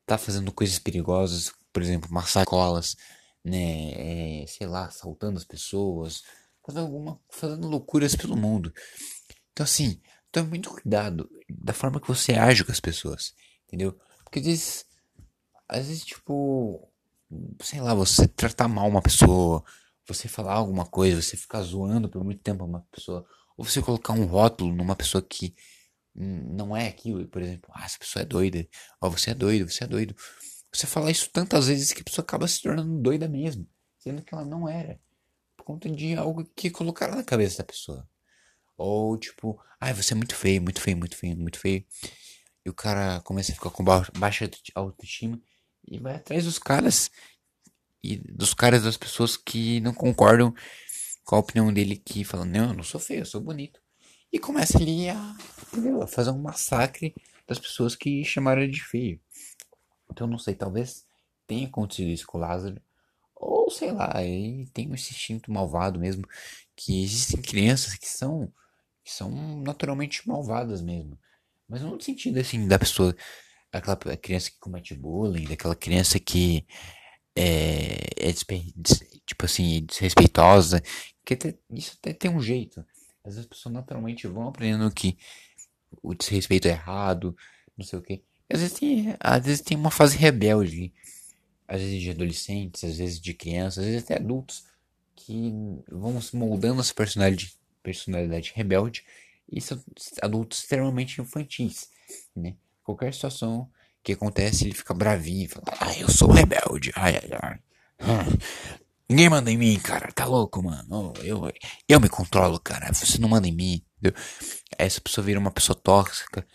tá 0.07 0.17
fazendo 0.17 0.51
coisas 0.51 0.79
perigosas, 0.79 1.53
por 1.73 1.83
exemplo, 1.83 2.11
massacres, 2.11 2.97
né, 3.45 4.43
é, 4.43 4.47
sei 4.47 4.67
lá, 4.67 4.87
assaltando 4.87 5.39
as 5.39 5.45
pessoas, 5.45 6.23
fazendo 6.69 6.85
alguma, 6.85 7.19
fazendo 7.31 7.67
loucuras 7.67 8.15
pelo 8.15 8.37
mundo. 8.37 8.73
Então 9.53 9.65
assim, 9.65 10.01
tome 10.31 10.49
muito 10.51 10.69
cuidado 10.69 11.29
da 11.49 11.73
forma 11.73 11.99
que 11.99 12.07
você 12.07 12.35
age 12.35 12.63
com 12.63 12.71
as 12.71 12.81
pessoas, 12.81 13.35
entendeu? 13.67 13.99
Porque 14.23 14.39
às 14.41 14.45
vezes, 14.45 14.87
às 15.67 15.87
vezes 15.87 16.05
tipo, 16.05 16.87
sei 17.63 17.81
lá, 17.81 17.95
você 17.95 18.29
tratar 18.29 18.69
mal 18.69 18.87
uma 18.87 19.01
pessoa, 19.01 19.65
você 20.07 20.29
falar 20.29 20.55
alguma 20.55 20.85
coisa, 20.85 21.23
você 21.23 21.39
ficar 21.39 21.63
zoando 21.63 22.09
por 22.11 22.23
muito 22.23 22.43
tempo 22.43 22.65
uma 22.65 22.87
pessoa, 22.93 23.27
ou 23.57 23.65
você 23.65 23.81
colocar 23.81 24.13
um 24.13 24.27
rótulo 24.27 24.75
numa 24.75 24.95
pessoa 24.95 25.23
que 25.23 25.55
não 26.15 26.77
é 26.77 26.89
aquilo, 26.89 27.27
por 27.29 27.41
exemplo, 27.41 27.71
ah, 27.75 27.85
essa 27.85 27.99
pessoa 27.99 28.23
é 28.23 28.27
doida, 28.27 28.67
ó, 29.01 29.09
você 29.09 29.31
é 29.31 29.35
doido, 29.35 29.71
você 29.71 29.85
é 29.85 29.87
doido. 29.87 30.15
Você 30.73 30.87
fala 30.87 31.11
isso 31.11 31.31
tantas 31.31 31.69
vezes 31.69 31.93
que 31.93 32.03
a 32.03 32.05
pessoa 32.05 32.23
acaba 32.23 32.47
se 32.47 32.61
tornando 32.61 33.01
doida 33.01 33.27
mesmo, 33.27 33.67
sendo 33.99 34.23
que 34.23 34.35
ela 34.35 34.45
não 34.45 34.69
era, 34.69 35.01
conta 35.69 35.87
de 35.87 36.15
algo 36.15 36.47
que 36.57 36.71
colocaram 36.71 37.15
na 37.15 37.23
cabeça 37.23 37.59
da 37.59 37.65
pessoa. 37.65 38.09
Ou 38.75 39.19
tipo, 39.19 39.61
ah, 39.79 39.93
você 39.93 40.15
é 40.15 40.17
muito 40.17 40.35
feio, 40.35 40.63
muito 40.63 40.81
feio, 40.81 40.97
muito 40.97 41.15
feio, 41.15 41.37
muito 41.37 41.59
feio. 41.61 41.85
E 42.65 42.71
o 42.71 42.75
cara 42.75 43.21
começa 43.21 43.53
a 43.53 43.55
ficar 43.55 43.69
com 43.69 43.85
baixa 43.85 44.51
autoestima 44.75 45.39
e 45.87 45.99
vai 45.99 46.15
atrás 46.15 46.45
dos 46.45 46.59
caras 46.59 47.11
e 48.03 48.17
dos 48.17 48.55
caras 48.55 48.83
das 48.83 48.97
pessoas 48.97 49.37
que 49.37 49.79
não 49.81 49.93
concordam 49.93 50.55
com 51.23 51.37
a 51.37 51.41
opinião 51.41 51.71
dele 51.71 51.97
que 51.97 52.25
falam, 52.25 52.47
não, 52.47 52.69
eu 52.69 52.75
não 52.75 52.83
sou 52.83 52.99
feio, 52.99 53.21
eu 53.21 53.27
sou 53.27 53.41
bonito. 53.41 53.79
E 54.33 54.39
começa 54.39 54.79
ali 54.79 55.11
a, 55.11 55.37
entendeu? 55.67 56.01
a 56.01 56.07
fazer 56.07 56.31
um 56.31 56.41
massacre 56.41 57.15
das 57.47 57.59
pessoas 57.59 57.95
que 57.95 58.25
chamaram 58.25 58.63
ele 58.63 58.73
de 58.73 58.83
feio. 58.83 59.21
Então 60.11 60.27
não 60.27 60.39
sei, 60.39 60.55
talvez 60.55 61.05
tenha 61.47 61.67
acontecido 61.67 62.09
isso 62.09 62.27
com 62.27 62.39
o 62.39 62.41
Lázaro. 62.41 62.81
Ou 63.39 63.71
sei 63.71 63.93
lá, 63.93 64.15
tem 64.73 64.93
esse 64.93 65.13
instinto 65.13 65.53
malvado 65.53 65.99
mesmo. 65.99 66.27
Que 66.77 67.03
existem 67.03 67.41
crianças 67.41 67.95
que 67.95 68.09
são, 68.09 68.53
que 69.05 69.13
são 69.13 69.31
naturalmente 69.61 70.27
malvadas 70.29 70.81
mesmo. 70.81 71.19
Mas 71.69 71.83
não 71.83 71.97
no 71.97 72.01
sentido 72.01 72.39
assim 72.39 72.67
da 72.67 72.79
pessoa, 72.79 73.15
aquela 73.73 73.97
criança 74.17 74.51
que 74.51 74.59
comete 74.59 74.95
bullying, 74.95 75.45
daquela 75.45 75.75
criança 75.77 76.19
que 76.19 76.67
é, 77.37 78.29
é 78.29 78.33
tipo 78.33 79.45
assim, 79.45 79.85
desrespeitosa. 79.87 80.83
Que 81.25 81.35
até, 81.35 81.59
isso 81.71 81.97
até 82.01 82.13
tem 82.13 82.31
um 82.31 82.41
jeito. 82.41 82.81
Às 83.25 83.35
vezes 83.35 83.41
as 83.41 83.47
pessoas 83.47 83.75
naturalmente 83.75 84.27
vão 84.27 84.49
aprendendo 84.49 84.91
que 84.91 85.19
o 86.03 86.15
desrespeito 86.15 86.69
é 86.69 86.73
errado, 86.73 87.37
não 87.77 87.85
sei 87.85 87.99
o 87.99 88.03
que. 88.03 88.23
Às 88.51 88.61
vezes 88.61 88.79
tem, 88.79 89.17
às 89.21 89.45
vezes 89.45 89.61
tem 89.61 89.77
uma 89.77 89.91
fase 89.91 90.17
rebelde. 90.17 90.93
Às 91.69 91.81
vezes 91.83 92.01
de 92.01 92.11
adolescentes, 92.11 92.83
às 92.83 92.97
vezes 92.97 93.21
de 93.21 93.35
crianças, 93.35 93.85
às 93.85 93.91
vezes 93.91 94.05
até 94.05 94.17
adultos 94.17 94.65
que 95.15 95.53
vão 95.91 96.21
se 96.21 96.35
moldando 96.35 96.81
essa 96.81 96.95
personalidade, 96.95 97.55
personalidade 97.83 98.53
rebelde 98.55 99.05
e 99.51 99.61
são 99.61 99.83
adultos 100.23 100.61
extremamente 100.61 101.21
infantis, 101.21 101.91
né? 102.35 102.55
Qualquer 102.83 103.13
situação 103.13 103.71
que 104.03 104.13
acontece, 104.13 104.65
ele 104.65 104.75
fica 104.75 104.95
bravinho, 104.95 105.49
fala, 105.49 105.65
ah, 105.81 105.99
eu 105.99 106.09
sou 106.09 106.31
rebelde, 106.31 106.91
ai, 106.95 107.17
ai, 107.17 107.31
ai. 107.33 107.59
Ninguém 109.09 109.29
manda 109.29 109.51
em 109.51 109.57
mim, 109.57 109.79
cara, 109.79 110.13
tá 110.13 110.25
louco, 110.25 110.63
mano, 110.63 111.13
eu, 111.23 111.51
eu 111.89 112.01
me 112.01 112.09
controlo, 112.09 112.61
cara, 112.61 112.93
você 112.93 113.19
não 113.19 113.29
manda 113.29 113.49
em 113.49 113.53
mim, 113.53 113.83
entendeu? 113.99 114.19
Essa 114.79 115.01
pessoa 115.01 115.25
vira 115.25 115.41
uma 115.41 115.51
pessoa 115.51 115.79
tóxica, 115.79 116.47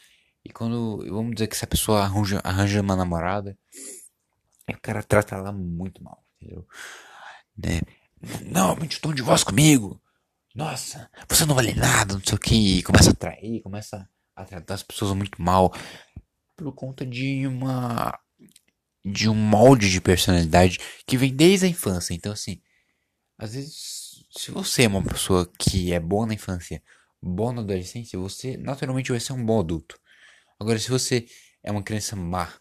e 0.46 0.52
quando, 0.52 1.06
vamos 1.10 1.34
dizer 1.36 1.48
que 1.48 1.56
essa 1.56 1.68
pessoa 1.68 2.02
arranja, 2.02 2.42
arranja 2.44 2.82
uma 2.82 2.96
namorada, 2.96 3.58
o 4.72 4.82
cara 4.82 5.04
trata 5.04 5.36
ela 5.36 5.52
muito 5.52 6.04
mal, 6.04 6.24
entendeu? 6.40 6.66
Né? 7.58 7.82
Não, 8.46 8.70
aumente 8.70 8.98
o 8.98 9.02
tom 9.02 9.14
de 9.14 9.22
voz 9.22 9.44
comigo, 9.44 10.02
nossa, 10.56 11.10
você 11.28 11.46
não 11.46 11.56
vale 11.56 11.74
nada, 11.74 12.14
não 12.14 12.22
sei 12.24 12.36
o 12.36 12.40
que, 12.40 12.84
começa 12.84 13.10
a 13.10 13.16
trair, 13.16 13.62
começa 13.62 14.08
a 14.36 14.46
tratar 14.46 14.76
as 14.76 14.84
pessoas 14.84 15.16
muito 15.16 15.42
mal 15.42 15.74
por 16.56 16.72
conta 16.74 17.06
de 17.06 17.48
uma 17.48 18.20
de 19.04 19.28
um 19.28 19.36
molde 19.36 19.90
de 19.90 20.00
personalidade 20.00 20.80
que 21.06 21.18
vem 21.18 21.36
desde 21.36 21.66
a 21.66 21.70
infância. 21.70 22.14
Então 22.14 22.32
assim, 22.32 22.62
às 23.38 23.54
vezes 23.56 24.24
se 24.30 24.52
você 24.52 24.84
é 24.84 24.88
uma 24.88 25.04
pessoa 25.04 25.52
que 25.58 25.92
é 25.92 26.00
boa 26.00 26.28
na 26.28 26.36
infância, 26.36 26.84
boa 27.22 27.52
na 27.52 27.62
adolescência, 27.62 28.18
você 28.20 28.56
naturalmente 28.56 29.12
vai 29.12 29.20
ser 29.20 29.34
um 29.34 29.44
bom 29.44 29.60
adulto. 29.60 30.00
Agora 30.60 30.78
se 30.78 30.90
você 30.90 31.26
é 31.64 31.72
uma 31.72 31.84
criança 31.84 32.16
má, 32.16 32.54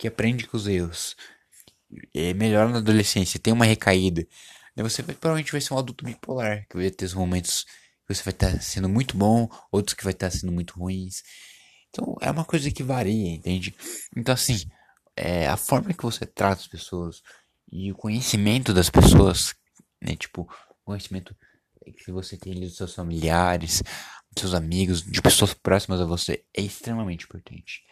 que 0.00 0.08
aprende 0.08 0.46
com 0.46 0.56
os 0.56 0.66
erros, 0.66 1.14
é 2.14 2.32
melhor 2.32 2.70
na 2.70 2.78
adolescência, 2.78 3.38
tem 3.38 3.52
uma 3.52 3.66
recaída, 3.66 4.26
você 4.74 5.02
vai, 5.02 5.14
provavelmente 5.14 5.52
vai 5.52 5.60
ser 5.60 5.74
um 5.74 5.78
adulto 5.78 6.06
bipolar, 6.06 6.66
que 6.70 6.76
vai 6.78 6.90
ter 6.90 7.04
os 7.04 7.12
momentos 7.12 7.64
que 8.06 8.14
você 8.14 8.22
vai 8.22 8.32
estar 8.32 8.62
sendo 8.62 8.88
muito 8.88 9.14
bom, 9.14 9.46
outros 9.70 9.92
que 9.92 10.02
vai 10.02 10.14
estar 10.14 10.30
sendo 10.30 10.50
muito 10.50 10.72
ruins. 10.78 11.22
Então 11.90 12.16
é 12.22 12.30
uma 12.30 12.46
coisa 12.46 12.70
que 12.70 12.82
varia, 12.82 13.34
entende? 13.34 13.74
Então 14.16 14.32
assim, 14.32 14.58
é, 15.14 15.46
a 15.46 15.56
forma 15.58 15.92
que 15.92 16.02
você 16.02 16.24
trata 16.24 16.62
as 16.62 16.66
pessoas 16.66 17.20
e 17.70 17.92
o 17.92 17.94
conhecimento 17.94 18.72
das 18.72 18.88
pessoas, 18.88 19.54
né? 20.00 20.16
Tipo, 20.16 20.42
o 20.42 20.84
conhecimento 20.84 21.36
que 22.04 22.10
você 22.10 22.38
tem 22.38 22.52
ali 22.54 22.66
dos 22.66 22.76
seus 22.76 22.94
familiares, 22.94 23.82
dos 24.32 24.40
seus 24.40 24.54
amigos, 24.54 25.02
de 25.02 25.20
pessoas 25.20 25.52
próximas 25.52 26.00
a 26.00 26.06
você 26.06 26.42
é 26.56 26.62
extremamente 26.62 27.26
importante. 27.26 27.82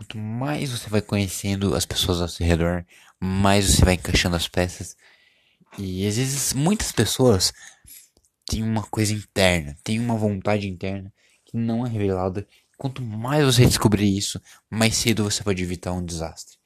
Quanto 0.00 0.16
mais 0.16 0.70
você 0.70 0.88
vai 0.88 1.02
conhecendo 1.02 1.74
as 1.74 1.84
pessoas 1.84 2.22
ao 2.22 2.28
seu 2.28 2.46
redor, 2.46 2.86
mais 3.20 3.66
você 3.66 3.84
vai 3.84 3.94
encaixando 3.94 4.34
as 4.34 4.48
peças. 4.48 4.96
E 5.76 6.06
às 6.06 6.16
vezes 6.16 6.54
muitas 6.54 6.90
pessoas 6.90 7.52
têm 8.46 8.62
uma 8.62 8.82
coisa 8.82 9.12
interna, 9.12 9.76
têm 9.84 10.00
uma 10.00 10.16
vontade 10.16 10.66
interna 10.66 11.12
que 11.44 11.54
não 11.54 11.86
é 11.86 11.90
revelada. 11.90 12.48
Quanto 12.78 13.02
mais 13.02 13.44
você 13.44 13.66
descobrir 13.66 14.16
isso, 14.16 14.40
mais 14.70 14.96
cedo 14.96 15.22
você 15.22 15.44
pode 15.44 15.62
evitar 15.62 15.92
um 15.92 16.02
desastre. 16.02 16.56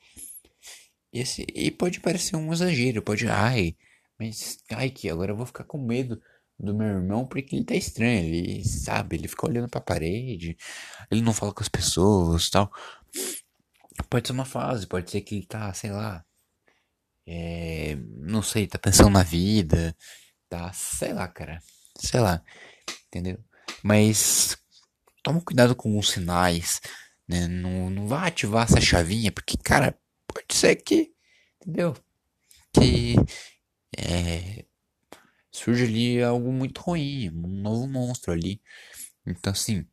Esse, 1.13 1.45
e 1.53 1.73
pode 1.73 1.99
parecer 1.99 2.37
um 2.37 2.53
exagero, 2.53 3.03
pode, 3.03 3.27
ai, 3.27 3.75
mas, 4.17 4.59
ai, 4.71 4.91
que 4.91 5.11
agora 5.11 5.33
eu 5.33 5.37
vou 5.37 5.47
ficar 5.47 5.65
com 5.65 5.85
medo 5.85 6.23
do 6.57 6.73
meu 6.73 6.87
irmão 6.87 7.27
porque 7.27 7.57
ele 7.57 7.65
tá 7.65 7.75
estranho, 7.75 8.33
ele 8.33 8.65
sabe, 8.65 9.17
ele 9.17 9.27
fica 9.27 9.45
olhando 9.45 9.69
pra 9.69 9.81
parede, 9.81 10.57
ele 11.11 11.21
não 11.21 11.33
fala 11.33 11.53
com 11.53 11.63
as 11.63 11.69
pessoas 11.69 12.49
tal. 12.49 12.71
Pode 14.11 14.27
ser 14.29 14.33
uma 14.33 14.45
fase, 14.45 14.87
pode 14.87 15.11
ser 15.11 15.21
que 15.21 15.47
tá, 15.47 15.73
sei 15.73 15.91
lá, 15.91 16.25
é, 17.27 17.97
não 18.19 18.43
sei, 18.43 18.67
tá 18.67 18.79
pensando 18.79 19.11
na 19.11 19.23
vida, 19.23 19.97
tá, 20.49 20.73
sei 20.73 21.13
lá, 21.13 21.27
cara, 21.29 21.61
sei 21.97 22.21
lá, 22.21 22.43
entendeu? 23.09 23.43
Mas 23.83 24.57
toma 25.23 25.41
cuidado 25.41 25.75
com 25.75 25.99
os 25.99 26.11
sinais, 26.11 26.81
né? 27.29 27.49
Não, 27.49 27.91
não 27.91 28.07
vá 28.07 28.27
ativar 28.27 28.65
essa 28.65 28.81
chavinha, 28.81 29.33
porque, 29.33 29.57
cara, 29.57 29.99
pode 30.27 30.55
ser 30.55 30.77
que, 30.77 31.13
entendeu? 31.61 31.95
Que 32.73 33.15
é, 33.97 34.65
surge 35.51 35.85
ali 35.85 36.23
algo 36.23 36.53
muito 36.53 36.81
ruim, 36.81 37.31
um 37.31 37.63
novo 37.63 37.87
monstro 37.87 38.33
ali. 38.33 38.61
Então, 39.27 39.53
assim, 39.53 39.87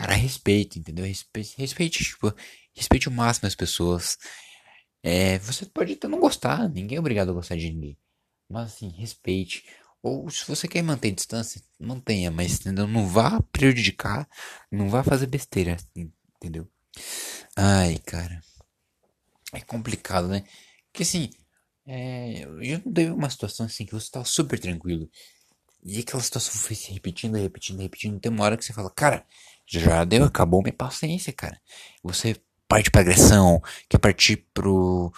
cara, 0.00 0.14
respeite, 0.14 0.78
entendeu? 0.78 1.04
Respeite, 1.04 1.54
respeite, 1.58 2.04
tipo, 2.04 2.34
respeite 2.74 3.08
o 3.08 3.12
máximo 3.12 3.46
as 3.46 3.54
pessoas. 3.54 4.16
É, 5.02 5.38
você 5.40 5.66
pode 5.66 5.92
até 5.92 6.08
não 6.08 6.20
gostar, 6.20 6.68
ninguém 6.70 6.96
é 6.96 7.00
obrigado 7.00 7.30
a 7.30 7.34
gostar 7.34 7.56
de 7.56 7.70
ninguém. 7.70 7.98
Mas, 8.48 8.72
assim, 8.72 8.88
respeite. 8.90 9.64
Ou 10.02 10.30
se 10.30 10.46
você 10.46 10.66
quer 10.66 10.82
manter 10.82 11.10
distância, 11.10 11.62
mantenha, 11.78 12.30
mas 12.30 12.60
entendeu? 12.60 12.86
Não 12.86 13.06
vá 13.06 13.40
prejudicar, 13.52 14.26
não 14.72 14.88
vá 14.88 15.04
fazer 15.04 15.26
besteira, 15.26 15.76
entendeu? 15.94 16.66
Ai, 17.54 17.98
cara. 17.98 18.40
É 19.52 19.60
complicado, 19.60 20.28
né? 20.28 20.44
Porque 20.90 21.02
assim, 21.02 21.30
é, 21.86 22.44
eu 22.44 22.64
já 22.64 22.78
teve 22.80 23.10
uma 23.10 23.28
situação 23.28 23.66
assim 23.66 23.84
que 23.84 23.92
você 23.92 24.10
tava 24.10 24.24
super 24.24 24.58
tranquilo. 24.58 25.10
E 25.84 26.00
aquela 26.00 26.22
situação 26.22 26.54
foi 26.54 26.76
se 26.76 26.92
repetindo, 26.92 27.36
repetindo, 27.36 27.80
repetindo. 27.80 28.20
Tem 28.20 28.32
uma 28.32 28.44
hora 28.44 28.56
que 28.56 28.64
você 28.64 28.72
fala, 28.72 28.90
cara, 28.90 29.26
já 29.78 30.04
deu, 30.04 30.24
acabou 30.24 30.62
minha 30.62 30.72
paciência, 30.72 31.32
cara. 31.32 31.60
Você 32.02 32.36
parte 32.68 32.90
pra 32.90 33.00
agressão, 33.02 33.62
quer 33.88 33.98
partir 33.98 34.48
pro. 34.52 35.12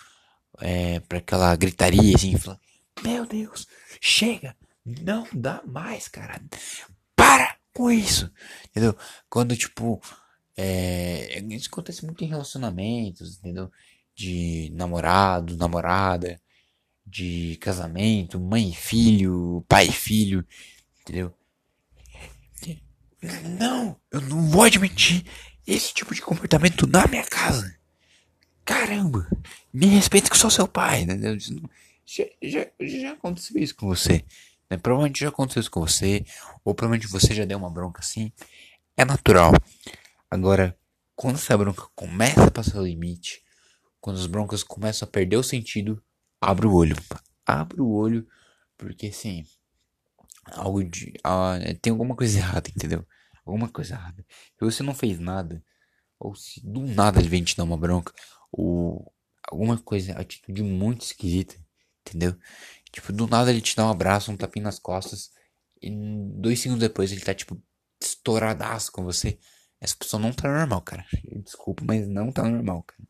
É, 0.61 1.01
pra 1.01 1.19
aquela 1.19 1.57
gritaria 1.57 2.15
assim, 2.15 2.37
fala, 2.37 2.61
meu 3.03 3.27
Deus, 3.27 3.67
chega, 4.01 4.55
não 4.85 5.27
dá 5.33 5.63
mais, 5.67 6.09
cara. 6.09 6.41
Para 7.17 7.57
com 7.73 7.91
isso. 7.91 8.31
Entendeu? 8.69 8.97
Quando, 9.29 9.57
tipo, 9.57 10.01
é, 10.57 11.41
isso 11.51 11.69
acontece 11.71 12.05
muito 12.05 12.23
em 12.23 12.29
relacionamentos, 12.29 13.39
entendeu? 13.39 13.71
De 14.15 14.71
namorado, 14.75 15.57
namorada, 15.57 16.41
de 17.05 17.57
casamento, 17.61 18.39
mãe 18.39 18.71
e 18.71 18.75
filho, 18.75 19.65
pai 19.69 19.87
e 19.87 19.93
filho, 19.93 20.47
entendeu? 21.01 21.35
Não, 23.23 23.97
eu 24.11 24.21
não 24.21 24.49
vou 24.49 24.65
admitir 24.65 25.25
esse 25.67 25.95
tipo 25.95 26.15
de 26.15 26.21
comportamento 26.21 26.87
na 26.87 27.07
minha 27.07 27.25
casa. 27.25 27.77
caramba, 28.65 29.29
me 29.73 29.87
respeita 29.87 30.29
que 30.29 30.35
eu 30.35 30.41
sou 30.41 30.51
seu 30.51 30.67
pai, 30.69 31.03
entendeu? 31.03 31.37
Já, 32.05 32.25
já, 32.43 32.67
já 32.81 33.13
aconteceu 33.13 33.61
isso 33.63 33.75
com 33.75 33.87
você. 33.87 34.25
Né? 34.69 34.77
Provavelmente 34.77 35.21
já 35.21 35.29
aconteceu 35.29 35.61
isso 35.61 35.71
com 35.71 35.81
você, 35.81 36.25
ou 36.65 36.75
provavelmente 36.75 37.11
você 37.11 37.35
já 37.35 37.45
deu 37.45 37.59
uma 37.59 37.71
bronca 37.71 38.01
assim. 38.01 38.33
É 38.97 39.05
natural. 39.05 39.53
Agora, 40.31 40.77
quando 41.15 41.37
essa 41.37 41.57
bronca 41.57 41.87
começa 41.95 42.45
a 42.45 42.51
passar 42.51 42.81
o 42.81 42.87
limite, 42.87 43.43
quando 44.01 44.19
as 44.19 44.27
broncas 44.27 44.65
começam 44.65 45.07
a 45.07 45.11
perder 45.11 45.37
o 45.37 45.43
sentido, 45.43 46.03
abre 46.41 46.67
o 46.67 46.75
olho. 46.75 46.97
Abre 47.47 47.81
o 47.81 47.89
olho, 47.89 48.27
porque 48.77 49.07
assim, 49.07 49.45
algo 50.47 50.83
de. 50.85 51.13
Ah, 51.25 51.59
tem 51.81 51.91
alguma 51.91 52.17
coisa 52.17 52.39
errada, 52.39 52.69
entendeu? 52.71 53.07
Alguma 53.45 53.69
coisa 53.69 53.95
errada. 53.95 54.25
Se 54.29 54.65
você 54.65 54.83
não 54.83 54.95
fez 54.95 55.19
nada, 55.19 55.65
ou 56.19 56.35
se 56.35 56.61
do 56.65 56.81
nada 56.87 57.21
ele 57.21 57.29
vem 57.29 57.45
te 57.45 57.57
dar 57.57 57.65
uma 57.65 57.77
bronca, 57.77 58.13
ou 58.51 59.13
alguma 59.49 59.79
coisa, 59.79 60.13
atitude 60.15 60.63
muito 60.63 61.03
esquisita, 61.03 61.57
entendeu? 62.01 62.37
Tipo, 62.93 63.13
do 63.13 63.27
nada 63.27 63.51
ele 63.51 63.61
te 63.61 63.75
dá 63.77 63.87
um 63.87 63.91
abraço, 63.91 64.31
um 64.31 64.37
tapinha 64.37 64.65
nas 64.65 64.79
costas, 64.79 65.31
e 65.81 65.91
dois 66.37 66.61
segundos 66.61 66.81
depois 66.81 67.11
ele 67.11 67.23
tá, 67.23 67.35
tipo, 67.35 67.61
estouradaço 68.01 68.93
com 68.93 69.05
você. 69.05 69.39
Essa 69.81 69.97
pessoa 69.97 70.21
não 70.23 70.33
tá 70.33 70.49
normal, 70.49 70.81
cara. 70.83 71.05
Desculpa, 71.45 71.83
mas 71.85 72.07
não 72.07 72.31
tá 72.31 72.49
normal, 72.49 72.85
cara. 72.85 73.03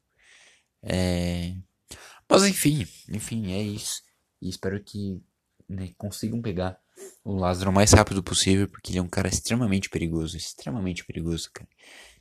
É. 0.83 1.55
Mas 2.29 2.45
enfim, 2.45 2.87
enfim, 3.11 3.53
é 3.53 3.63
isso. 3.63 4.03
E 4.41 4.49
espero 4.49 4.83
que 4.83 5.23
né, 5.69 5.93
consigam 5.99 6.41
pegar 6.41 6.81
o 7.25 7.35
Lázaro 7.37 7.71
o 7.71 7.75
mais 7.75 7.93
rápido 7.93 8.23
possível, 8.23 8.69
porque 8.69 8.91
ele 8.91 8.99
é 8.99 9.03
um 9.03 9.09
cara 9.09 9.29
extremamente 9.29 9.89
perigoso, 9.89 10.37
extremamente 10.37 11.05
perigoso, 11.05 11.51
cara. 11.53 11.69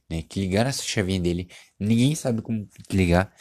Né, 0.09 0.21
que 0.23 0.41
ligar 0.41 0.67
essa 0.67 0.83
chavinha 0.83 1.21
dele, 1.21 1.49
ninguém 1.79 2.13
sabe 2.15 2.41
como 2.41 2.67
ligar. 2.91 3.33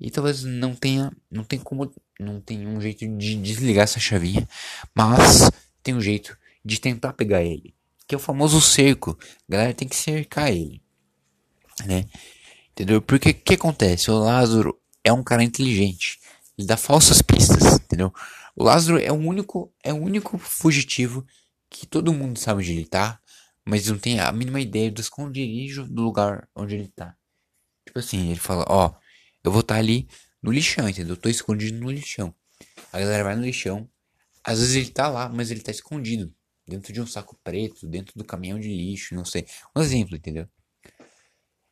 E 0.00 0.10
talvez 0.10 0.42
não 0.42 0.74
tenha, 0.74 1.12
não 1.30 1.44
tem 1.44 1.58
como, 1.58 1.92
não 2.18 2.40
tem 2.40 2.66
um 2.66 2.80
jeito 2.80 3.06
de 3.16 3.36
desligar 3.36 3.84
essa 3.84 4.00
chavinha, 4.00 4.48
mas 4.94 5.50
tem 5.82 5.94
um 5.94 6.00
jeito 6.00 6.36
de 6.64 6.80
tentar 6.80 7.12
pegar 7.12 7.42
ele, 7.42 7.74
que 8.06 8.14
é 8.14 8.18
o 8.18 8.20
famoso 8.20 8.60
cerco. 8.60 9.16
A 9.48 9.52
galera 9.52 9.74
tem 9.74 9.88
que 9.88 9.96
cercar 9.96 10.50
ele, 10.50 10.82
né? 11.86 12.06
Entendeu? 12.72 13.00
Porque 13.00 13.30
o 13.30 13.34
que 13.34 13.54
acontece? 13.54 14.10
O 14.10 14.18
Lázaro 14.18 14.78
é 15.02 15.12
um 15.12 15.22
cara 15.22 15.42
inteligente. 15.42 16.18
Ele 16.56 16.66
dá 16.66 16.76
falsas 16.76 17.22
pistas, 17.22 17.74
entendeu? 17.74 18.12
O 18.60 18.64
Lázaro 18.64 18.98
é 18.98 19.12
o 19.12 19.14
único, 19.14 19.72
é 19.84 19.92
o 19.92 19.96
único 19.96 20.36
fugitivo 20.36 21.24
que 21.70 21.86
todo 21.86 22.12
mundo 22.12 22.40
sabe 22.40 22.60
onde 22.60 22.72
ele 22.72 22.84
tá, 22.84 23.20
mas 23.64 23.86
não 23.86 23.96
tem 23.96 24.18
a 24.18 24.32
mínima 24.32 24.60
ideia 24.60 24.90
do 24.90 25.00
esconderijo 25.00 25.84
do 25.86 26.02
lugar 26.02 26.48
onde 26.56 26.74
ele 26.74 26.88
tá. 26.88 27.16
Tipo 27.86 28.00
assim, 28.00 28.30
ele 28.30 28.40
fala, 28.40 28.64
ó, 28.68 28.92
eu 29.44 29.52
vou 29.52 29.60
estar 29.60 29.74
tá 29.74 29.78
ali 29.78 30.08
no 30.42 30.50
lixão, 30.50 30.88
entendeu? 30.88 31.14
Eu 31.14 31.20
tô 31.20 31.28
escondido 31.28 31.78
no 31.78 31.88
lixão. 31.88 32.34
A 32.92 32.98
galera 32.98 33.22
vai 33.22 33.36
no 33.36 33.44
lixão. 33.44 33.88
Às 34.42 34.58
vezes 34.58 34.74
ele 34.74 34.90
tá 34.90 35.06
lá, 35.06 35.28
mas 35.28 35.52
ele 35.52 35.60
tá 35.60 35.70
escondido. 35.70 36.34
Dentro 36.66 36.92
de 36.92 37.00
um 37.00 37.06
saco 37.06 37.38
preto, 37.44 37.86
dentro 37.86 38.12
do 38.16 38.24
caminhão 38.24 38.58
de 38.58 38.74
lixo, 38.74 39.14
não 39.14 39.24
sei. 39.24 39.46
Um 39.76 39.80
exemplo, 39.80 40.16
entendeu? 40.16 40.48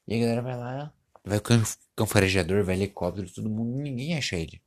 E 0.07 0.15
a 0.15 0.19
galera 0.21 0.41
vai 0.41 0.57
lá, 0.57 0.95
vai 1.25 1.41
com 1.41 1.61
cão 1.97 2.07
farejador, 2.07 2.63
vai 2.63 2.77
helicóptero, 2.77 3.29
todo 3.29 3.51
mundo, 3.51 3.77
ninguém 3.77 4.17
acha 4.17 4.37
ele. 4.37 4.63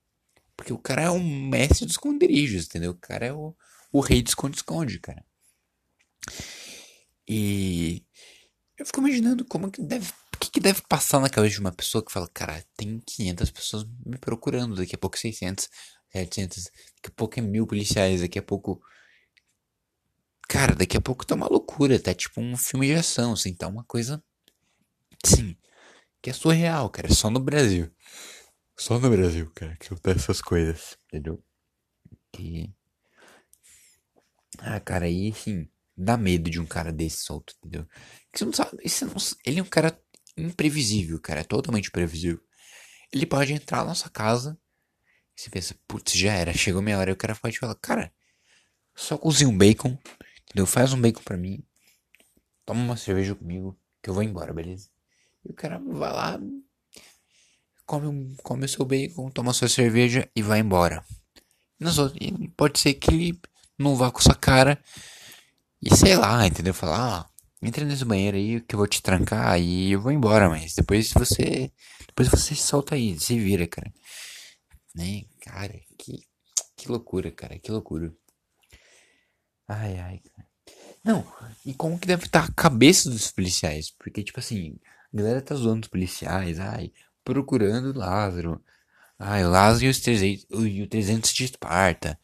Porque 0.59 0.73
o 0.73 0.77
cara 0.77 1.03
é 1.03 1.09
um 1.09 1.47
mestre 1.47 1.85
dos 1.85 1.93
esconderijos, 1.93 2.65
entendeu? 2.65 2.91
O 2.91 2.97
cara 2.97 3.27
é 3.27 3.31
o, 3.31 3.55
o 3.93 4.01
rei 4.01 4.21
do 4.21 4.27
esconde-esconde, 4.27 4.99
cara. 4.99 5.23
E 7.25 8.03
eu 8.77 8.85
fico 8.85 8.99
imaginando 8.99 9.45
como 9.45 9.71
que 9.71 9.81
deve, 9.81 10.11
o 10.35 10.37
que, 10.37 10.51
que 10.51 10.59
deve 10.59 10.81
passar 10.81 11.21
na 11.21 11.29
cabeça 11.29 11.53
de 11.55 11.61
uma 11.61 11.71
pessoa 11.71 12.03
que 12.03 12.11
fala, 12.11 12.27
cara, 12.33 12.61
tem 12.75 12.99
500 12.99 13.51
pessoas 13.51 13.85
me 14.05 14.17
procurando, 14.17 14.75
daqui 14.75 14.95
a 14.95 14.97
pouco 14.97 15.17
600, 15.17 15.69
700, 16.11 16.65
daqui 16.65 17.07
a 17.07 17.11
pouco 17.11 17.39
é 17.39 17.41
mil 17.41 17.65
policiais, 17.65 18.19
daqui 18.19 18.37
a 18.37 18.43
pouco 18.43 18.81
Cara, 20.49 20.75
daqui 20.75 20.97
a 20.97 21.01
pouco 21.01 21.25
tá 21.25 21.35
uma 21.35 21.47
loucura, 21.47 21.99
tá 21.99 22.13
tipo 22.13 22.41
um 22.41 22.57
filme 22.57 22.87
de 22.87 22.95
ação, 22.95 23.33
assim, 23.33 23.53
tá 23.53 23.67
uma 23.67 23.83
coisa. 23.85 24.21
Sim, 25.23 25.55
que 26.21 26.31
é 26.31 26.33
surreal, 26.33 26.89
cara, 26.89 27.13
só 27.13 27.29
no 27.29 27.39
Brasil. 27.39 27.89
Só 28.79 28.97
no 28.97 29.09
Brasil, 29.09 29.51
cara, 29.53 29.75
que 29.75 29.87
acontece 29.87 30.19
essas 30.19 30.41
coisas, 30.41 30.97
entendeu? 31.07 31.43
Que. 32.31 32.73
Ah, 34.57 34.79
cara, 34.79 35.05
aí, 35.05 35.31
assim, 35.31 35.69
dá 35.97 36.15
medo 36.15 36.49
de 36.49 36.61
um 36.61 36.65
cara 36.65 36.89
desse 36.89 37.25
solto, 37.25 37.53
entendeu? 37.57 37.85
Que 38.31 38.39
você 38.39 38.45
não 38.45 38.53
sabe. 38.53 38.89
Você 38.89 39.03
não, 39.03 39.15
ele 39.45 39.59
é 39.59 39.63
um 39.63 39.65
cara 39.65 40.01
imprevisível, 40.37 41.19
cara, 41.19 41.41
é 41.41 41.43
totalmente 41.43 41.89
imprevisível. 41.89 42.39
Ele 43.11 43.25
pode 43.25 43.51
entrar 43.51 43.83
na 43.83 43.93
sua 43.93 44.09
casa 44.09 44.57
e 45.37 45.41
você 45.41 45.49
pensa, 45.49 45.75
putz, 45.85 46.13
já 46.13 46.31
era, 46.31 46.53
chegou 46.53 46.81
minha 46.81 46.97
hora, 46.97 47.09
e 47.09 47.13
o 47.13 47.17
cara 47.17 47.35
pode 47.35 47.59
falar, 47.59 47.75
cara, 47.75 48.13
só 48.95 49.17
cozinha 49.17 49.49
um 49.49 49.57
bacon, 49.57 49.97
entendeu? 50.43 50.65
Faz 50.65 50.93
um 50.93 51.01
bacon 51.01 51.21
pra 51.23 51.35
mim, 51.35 51.61
toma 52.65 52.81
uma 52.81 52.95
cerveja 52.95 53.35
comigo, 53.35 53.77
que 54.01 54.09
eu 54.09 54.13
vou 54.13 54.23
embora, 54.23 54.53
beleza? 54.53 54.89
E 55.43 55.51
o 55.51 55.53
cara 55.53 55.79
vai 55.79 56.13
lá, 56.13 56.39
come, 57.89 58.35
come 58.43 58.65
o 58.65 58.69
seu 58.69 58.85
bacon, 58.85 59.31
toma 59.31 59.51
sua 59.51 59.67
cerveja 59.67 60.29
e 60.35 60.43
vai 60.43 60.59
embora. 60.59 61.03
Pode 62.55 62.79
ser 62.79 62.93
que 62.93 63.09
ele 63.09 63.41
não 63.79 63.95
vá 63.95 64.11
com 64.11 64.21
sua 64.21 64.35
cara 64.35 64.79
e 65.81 65.95
sei 65.95 66.15
lá, 66.15 66.45
entendeu? 66.45 66.73
Falar, 66.73 67.21
ah, 67.21 67.29
entra 67.63 67.83
nesse 67.83 68.05
banheiro 68.05 68.37
aí 68.37 68.61
que 68.61 68.75
eu 68.75 68.77
vou 68.77 68.87
te 68.87 69.01
trancar 69.01 69.59
e 69.59 69.91
eu 69.91 69.99
vou 69.99 70.11
embora, 70.11 70.47
mas 70.47 70.75
depois 70.75 71.11
você. 71.13 71.71
Depois 72.05 72.27
você 72.27 72.53
solta 72.53 72.93
aí, 72.93 73.19
se 73.19 73.39
vira, 73.39 73.65
cara. 73.65 73.91
Né? 74.93 75.23
Cara, 75.41 75.73
que, 75.97 76.23
que 76.77 76.91
loucura, 76.91 77.31
cara, 77.31 77.57
que 77.57 77.71
loucura. 77.71 78.13
Ai, 79.67 79.97
ai, 79.97 80.19
cara. 80.19 80.47
Não, 81.03 81.25
e 81.65 81.73
como 81.73 81.97
que 81.97 82.07
deve 82.07 82.25
estar 82.25 82.43
a 82.43 82.51
cabeça 82.51 83.09
dos 83.09 83.31
policiais? 83.31 83.89
Porque, 83.97 84.21
tipo 84.21 84.39
assim, 84.39 84.75
a 85.13 85.17
galera 85.17 85.41
tá 85.41 85.55
zoando 85.55 85.85
os 85.85 85.87
policiais, 85.87 86.59
ai, 86.59 86.91
procurando 87.23 87.97
Lázaro. 87.97 88.63
Ai, 89.17 89.43
Lázaro 89.43 89.85
e, 89.85 89.89
os 89.89 89.99
300, 89.99 90.45
e 90.51 90.81
o 90.81 90.87
300 90.87 91.33
de 91.33 91.43
Esparta. 91.45 92.19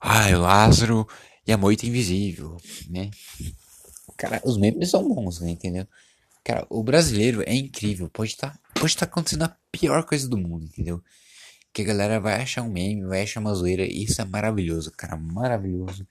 Ai, 0.00 0.34
Lázaro 0.34 1.06
e 1.46 1.52
a 1.52 1.56
moita 1.56 1.86
invisível, 1.86 2.56
né? 2.88 3.10
Cara, 4.16 4.40
os 4.44 4.58
memes 4.58 4.90
são 4.90 5.06
bons, 5.08 5.40
né? 5.40 5.50
Entendeu? 5.50 5.86
Cara, 6.44 6.66
o 6.70 6.82
brasileiro 6.82 7.42
é 7.46 7.54
incrível. 7.54 8.08
Pode 8.10 8.32
estar 8.32 8.50
tá, 8.50 8.80
pode 8.80 8.96
tá 8.96 9.04
acontecendo 9.04 9.44
a 9.44 9.56
pior 9.70 10.04
coisa 10.04 10.28
do 10.28 10.36
mundo, 10.36 10.64
entendeu? 10.64 11.02
Que 11.72 11.82
a 11.82 11.84
galera 11.84 12.18
vai 12.18 12.40
achar 12.40 12.62
um 12.62 12.70
meme, 12.72 13.04
vai 13.06 13.22
achar 13.22 13.40
uma 13.40 13.54
zoeira. 13.54 13.84
Isso 13.84 14.20
é 14.20 14.24
maravilhoso, 14.24 14.90
cara. 14.92 15.16
Maravilhoso. 15.16 16.06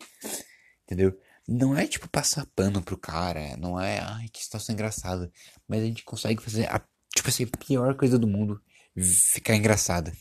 Entendeu? 0.83 1.17
Não 1.47 1.77
é 1.77 1.87
tipo 1.87 2.07
passar 2.07 2.45
pano 2.55 2.81
pro 2.81 2.97
cara. 2.97 3.57
Não 3.57 3.79
é, 3.79 3.99
ai, 3.99 4.27
que 4.29 4.43
situação 4.43 4.73
engraçada. 4.73 5.31
Mas 5.67 5.81
a 5.81 5.85
gente 5.85 6.03
consegue 6.03 6.41
fazer 6.41 6.67
a 6.67 6.81
tipo 7.17 7.29
assim, 7.29 7.45
pior 7.45 7.95
coisa 7.95 8.17
do 8.17 8.27
mundo 8.27 8.61
ficar 9.33 9.55
engraçada. 9.55 10.13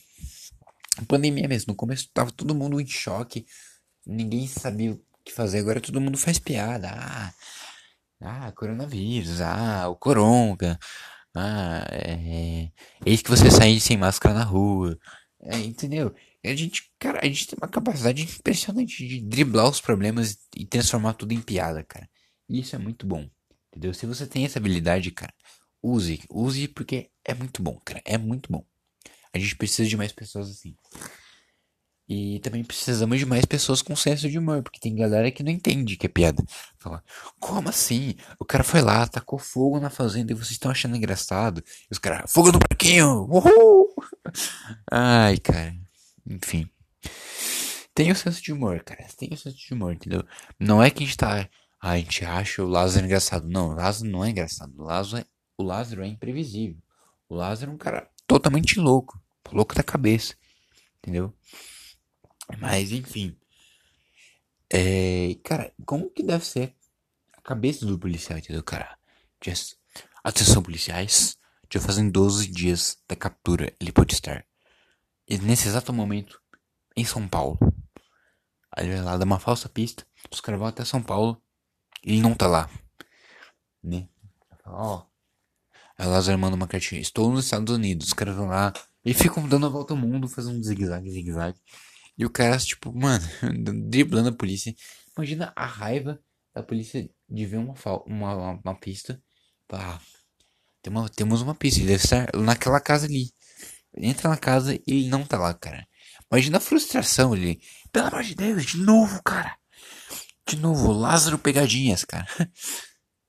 Pandemia 1.06 1.46
mesmo, 1.46 1.72
no 1.72 1.76
começo 1.76 2.10
tava 2.12 2.30
todo 2.30 2.54
mundo 2.54 2.80
em 2.80 2.86
choque, 2.86 3.46
ninguém 4.06 4.46
sabia 4.46 4.92
o 4.92 5.00
que 5.24 5.32
fazer, 5.32 5.58
agora 5.58 5.80
todo 5.80 6.00
mundo 6.00 6.16
faz 6.18 6.38
piada. 6.38 6.88
Ah, 6.90 7.34
ah 8.20 8.52
coronavírus, 8.52 9.40
ah, 9.40 9.88
o 9.88 9.96
coronga, 9.96 10.78
ah, 11.34 11.86
é, 11.90 12.70
eis 13.04 13.20
que 13.20 13.30
você 13.30 13.50
sair 13.50 13.78
sem 13.80 13.96
máscara 13.96 14.34
na 14.34 14.44
rua, 14.44 14.98
é, 15.40 15.58
entendeu? 15.58 16.14
A 16.44 16.54
gente, 16.54 16.90
cara, 16.98 17.20
a 17.22 17.26
gente 17.26 17.46
tem 17.46 17.58
uma 17.60 17.68
capacidade 17.68 18.22
impressionante 18.22 19.06
de 19.06 19.20
driblar 19.20 19.68
os 19.68 19.80
problemas 19.80 20.38
e 20.56 20.64
transformar 20.64 21.14
tudo 21.14 21.32
em 21.32 21.40
piada, 21.40 21.82
cara. 21.82 22.08
E 22.48 22.60
isso 22.60 22.76
é 22.76 22.78
muito 22.78 23.04
bom, 23.06 23.28
entendeu? 23.68 23.92
Se 23.92 24.06
você 24.06 24.26
tem 24.26 24.44
essa 24.44 24.58
habilidade, 24.58 25.10
cara, 25.10 25.34
Use, 25.88 26.20
use 26.28 26.66
porque 26.68 27.10
é 27.24 27.32
muito 27.32 27.62
bom, 27.62 27.80
cara. 27.84 28.02
É 28.04 28.18
muito 28.18 28.50
bom. 28.50 28.64
A 29.32 29.38
gente 29.38 29.54
precisa 29.54 29.88
de 29.88 29.96
mais 29.96 30.12
pessoas 30.12 30.50
assim. 30.50 30.74
E 32.08 32.40
também 32.40 32.64
precisamos 32.64 33.18
de 33.18 33.26
mais 33.26 33.44
pessoas 33.44 33.82
com 33.82 33.94
senso 33.94 34.28
de 34.28 34.38
humor, 34.38 34.62
porque 34.62 34.80
tem 34.80 34.94
galera 34.96 35.30
que 35.30 35.42
não 35.42 35.50
entende 35.50 35.96
que 35.96 36.06
é 36.06 36.08
piada. 36.08 36.44
Fala, 36.78 37.04
como 37.38 37.68
assim? 37.68 38.14
O 38.38 38.44
cara 38.44 38.64
foi 38.64 38.80
lá, 38.80 39.06
tacou 39.06 39.38
fogo 39.38 39.78
na 39.78 39.90
fazenda 39.90 40.32
e 40.32 40.34
vocês 40.34 40.52
estão 40.52 40.70
achando 40.70 40.96
engraçado. 40.96 41.62
E 41.68 41.88
os 41.90 41.98
caras, 41.98 42.32
fogo 42.32 42.50
no 42.50 42.58
parquinho! 42.58 43.26
Uhul! 43.28 43.94
Ai, 44.90 45.38
cara. 45.38 45.76
Enfim. 46.26 46.68
Tem 47.94 48.10
o 48.10 48.16
senso 48.16 48.42
de 48.42 48.52
humor, 48.52 48.82
cara. 48.82 49.06
Tem 49.16 49.28
o 49.32 49.36
senso 49.36 49.56
de 49.56 49.74
humor, 49.74 49.92
entendeu? 49.94 50.24
Não 50.58 50.82
é 50.82 50.90
que 50.90 51.04
a 51.04 51.06
gente 51.06 51.16
tá. 51.16 51.48
a 51.80 51.96
gente 51.96 52.24
acha 52.24 52.62
o 52.62 52.68
Lázaro 52.68 53.06
engraçado. 53.06 53.48
Não, 53.48 53.70
o 53.70 53.74
Lázaro 53.74 54.10
não 54.10 54.24
é 54.24 54.30
engraçado. 54.30 54.72
O 54.76 54.84
Lázaro 54.84 55.22
é 55.22 55.35
o 55.56 55.62
Lázaro 55.62 56.02
é 56.02 56.06
imprevisível. 56.06 56.80
O 57.28 57.34
Lázaro 57.34 57.70
é 57.70 57.74
um 57.74 57.78
cara 57.78 58.10
totalmente 58.26 58.78
louco. 58.78 59.20
Louco 59.52 59.74
da 59.74 59.82
cabeça. 59.82 60.34
Entendeu? 60.98 61.34
Mas, 62.58 62.92
enfim. 62.92 63.36
É, 64.70 65.36
cara, 65.44 65.72
como 65.84 66.10
que 66.10 66.22
deve 66.22 66.44
ser 66.44 66.74
a 67.32 67.40
cabeça 67.40 67.86
do 67.86 67.98
policial, 67.98 68.38
entendeu, 68.38 68.62
cara? 68.62 68.98
Just, 69.44 69.76
atenção, 70.22 70.62
policiais. 70.62 71.38
já 71.72 71.80
fazem 71.80 72.10
12 72.10 72.48
dias 72.48 72.98
da 73.08 73.14
captura. 73.16 73.74
Ele 73.80 73.92
pode 73.92 74.14
estar. 74.14 74.44
E 75.28 75.38
nesse 75.38 75.68
exato 75.68 75.92
momento, 75.92 76.40
em 76.96 77.04
São 77.04 77.28
Paulo. 77.28 77.58
Aí 78.70 78.86
ele 78.86 79.00
lá, 79.00 79.16
dá 79.16 79.24
uma 79.24 79.38
falsa 79.38 79.68
pista. 79.68 80.06
Os 80.30 80.40
caras 80.40 80.58
vão 80.58 80.68
até 80.68 80.84
São 80.84 81.02
Paulo. 81.02 81.40
E 82.04 82.12
ele 82.12 82.22
não 82.22 82.34
tá 82.34 82.46
lá. 82.46 82.68
Né? 83.82 84.08
Ó. 84.64 85.06
Aí 85.98 86.06
o 86.06 86.10
Lázaro 86.10 86.38
manda 86.38 86.56
uma 86.56 86.68
cartinha. 86.68 87.00
Estou 87.00 87.32
nos 87.32 87.44
Estados 87.44 87.74
Unidos. 87.74 88.08
Os 88.08 88.12
caras 88.12 88.36
vão 88.36 88.46
lá. 88.46 88.72
E 89.04 89.14
ficam 89.14 89.48
dando 89.48 89.66
a 89.66 89.68
volta 89.68 89.94
ao 89.94 89.98
mundo, 89.98 90.28
fazendo 90.28 90.58
um 90.58 90.62
zigue-zague, 90.62 91.10
zigue-zague. 91.10 91.58
E 92.18 92.24
o 92.24 92.30
cara, 92.30 92.58
tipo, 92.58 92.92
mano, 92.92 93.24
driblando 93.88 94.30
a 94.30 94.32
polícia. 94.32 94.74
Imagina 95.16 95.52
a 95.54 95.64
raiva 95.64 96.20
da 96.54 96.62
polícia 96.62 97.08
de 97.28 97.46
ver 97.46 97.58
uma, 97.58 97.74
uma, 98.06 98.60
uma 98.64 98.74
pista. 98.74 99.22
Pá, 99.68 100.00
tem 100.82 100.92
uma, 100.92 101.08
temos 101.08 101.42
uma 101.42 101.54
pista, 101.54 101.80
ele 101.80 101.88
deve 101.88 102.04
estar 102.04 102.30
naquela 102.36 102.80
casa 102.80 103.06
ali. 103.06 103.32
Entra 103.96 104.28
na 104.28 104.36
casa 104.36 104.74
e 104.74 104.82
ele 104.86 105.08
não 105.08 105.24
tá 105.24 105.38
lá, 105.38 105.54
cara. 105.54 105.86
Imagina 106.30 106.58
a 106.58 106.60
frustração 106.60 107.32
ali. 107.32 107.60
Pelo 107.92 108.08
amor 108.08 108.22
de 108.22 108.34
Deus, 108.34 108.64
de 108.64 108.78
novo, 108.78 109.22
cara. 109.22 109.56
De 110.48 110.56
novo, 110.56 110.92
Lázaro 110.92 111.38
pegadinhas, 111.38 112.04
cara. 112.04 112.26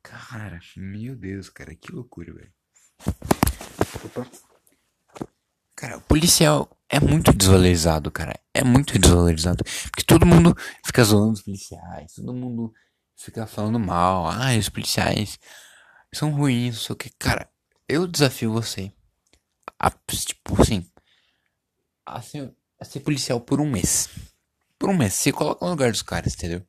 Cara, 0.04 0.60
meu 0.78 1.18
Deus, 1.18 1.50
cara, 1.50 1.76
que 1.76 1.92
loucura, 1.92 2.34
velho. 2.34 2.54
Cara, 5.76 5.98
o 5.98 6.02
policial 6.02 6.70
é 6.90 7.00
muito 7.00 7.32
desvalorizado, 7.34 8.10
cara. 8.10 8.40
É 8.54 8.64
muito 8.64 8.98
desvalorizado. 8.98 9.64
Porque 9.64 10.04
todo 10.04 10.26
mundo 10.26 10.56
fica 10.86 11.04
zoando 11.04 11.34
os 11.34 11.42
policiais. 11.42 12.14
Todo 12.14 12.34
mundo 12.34 12.74
fica 13.16 13.46
falando 13.46 13.80
mal. 13.80 14.28
Ah, 14.28 14.58
os 14.58 14.70
policiais 14.70 15.38
são 16.14 16.32
ruins, 16.32 16.76
não 16.76 16.82
sei 16.82 16.94
o 16.94 16.98
que. 16.98 17.10
Cara, 17.20 17.50
eu 17.88 18.08
desafio 18.08 18.52
você 18.52 18.92
a, 19.80 19.92
tipo 19.92 20.62
assim, 20.62 20.86
a 22.06 22.22
ser, 22.22 22.54
a 22.80 22.86
ser 22.86 23.02
policial 23.02 23.40
por 23.40 23.62
um 23.62 23.70
mês. 23.70 24.10
Por 24.80 24.90
um 24.90 24.98
mês. 24.98 25.14
Você 25.14 25.32
coloca 25.32 25.64
no 25.66 25.72
lugar 25.72 25.92
dos 25.92 26.02
caras, 26.02 26.34
entendeu? 26.34 26.66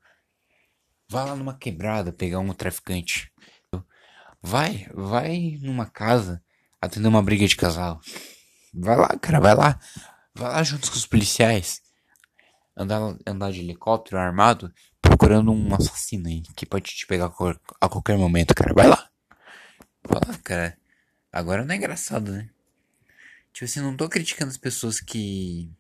Vai 1.09 1.25
lá 1.25 1.35
numa 1.35 1.57
quebrada 1.57 2.13
pegar 2.13 2.41
um 2.41 2.53
traficante. 2.53 3.33
Vai, 4.43 4.89
vai 4.95 5.59
numa 5.61 5.87
casa 5.87 6.43
atender 6.81 7.09
uma 7.09 7.23
briga 7.23 7.47
de 7.47 7.57
casal. 7.57 8.01
Vai 8.73 8.97
lá, 8.97 9.09
cara, 9.19 9.41
vai 9.41 9.55
lá. 9.55 9.81
Vai 10.35 10.53
lá 10.53 10.63
junto 10.63 10.91
com 10.91 10.97
os 10.97 11.07
policiais. 11.07 11.83
Andar, 12.77 13.17
andar 13.27 13.51
de 13.51 13.61
helicóptero 13.61 14.19
armado 14.19 14.73
procurando 15.03 15.51
um 15.51 15.75
assassino 15.75 16.29
aí 16.29 16.43
que 16.55 16.65
pode 16.65 16.85
te 16.95 17.07
pegar 17.07 17.33
a 17.81 17.89
qualquer 17.89 18.17
momento, 18.17 18.55
cara. 18.55 18.73
Vai 18.73 18.87
lá. 18.87 19.11
Vai 20.09 20.21
lá, 20.27 20.39
cara. 20.39 20.79
Agora 21.33 21.65
não 21.65 21.75
é 21.75 21.77
engraçado, 21.77 22.33
né? 22.33 22.49
Tipo 23.53 23.65
assim, 23.65 23.81
não 23.81 23.97
tô 23.97 24.09
criticando 24.09 24.51
as 24.51 24.57
pessoas 24.57 25.01
que. 25.01 25.71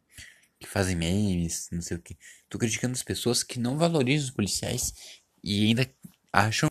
que 0.58 0.66
fazem 0.66 0.96
memes, 0.96 1.68
não 1.70 1.80
sei 1.80 1.96
o 1.96 2.00
que. 2.02 2.18
Tô 2.48 2.58
criticando 2.58 2.94
as 2.94 3.02
pessoas 3.02 3.44
que 3.44 3.60
não 3.60 3.78
valorizam 3.78 4.26
os 4.26 4.34
policiais 4.34 4.92
e 5.44 5.66
ainda 5.66 5.88
acham 6.32 6.67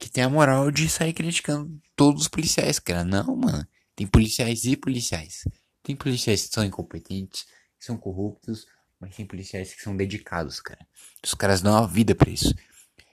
que 0.00 0.10
tem 0.10 0.24
a 0.24 0.30
moral 0.30 0.70
de 0.70 0.88
sair 0.88 1.12
criticando 1.12 1.78
todos 1.94 2.22
os 2.22 2.28
policiais, 2.28 2.78
cara. 2.78 3.04
Não, 3.04 3.36
mano. 3.36 3.68
Tem 3.94 4.06
policiais 4.06 4.64
e 4.64 4.74
policiais. 4.74 5.44
Tem 5.82 5.94
policiais 5.94 6.46
que 6.46 6.54
são 6.54 6.64
incompetentes, 6.64 7.44
que 7.78 7.84
são 7.84 7.98
corruptos, 7.98 8.66
mas 8.98 9.14
tem 9.14 9.26
policiais 9.26 9.74
que 9.74 9.82
são 9.82 9.94
dedicados, 9.94 10.58
cara. 10.58 10.86
Os 11.22 11.34
caras 11.34 11.60
dão 11.60 11.76
a 11.76 11.86
vida 11.86 12.14
pra 12.14 12.30
isso. 12.30 12.54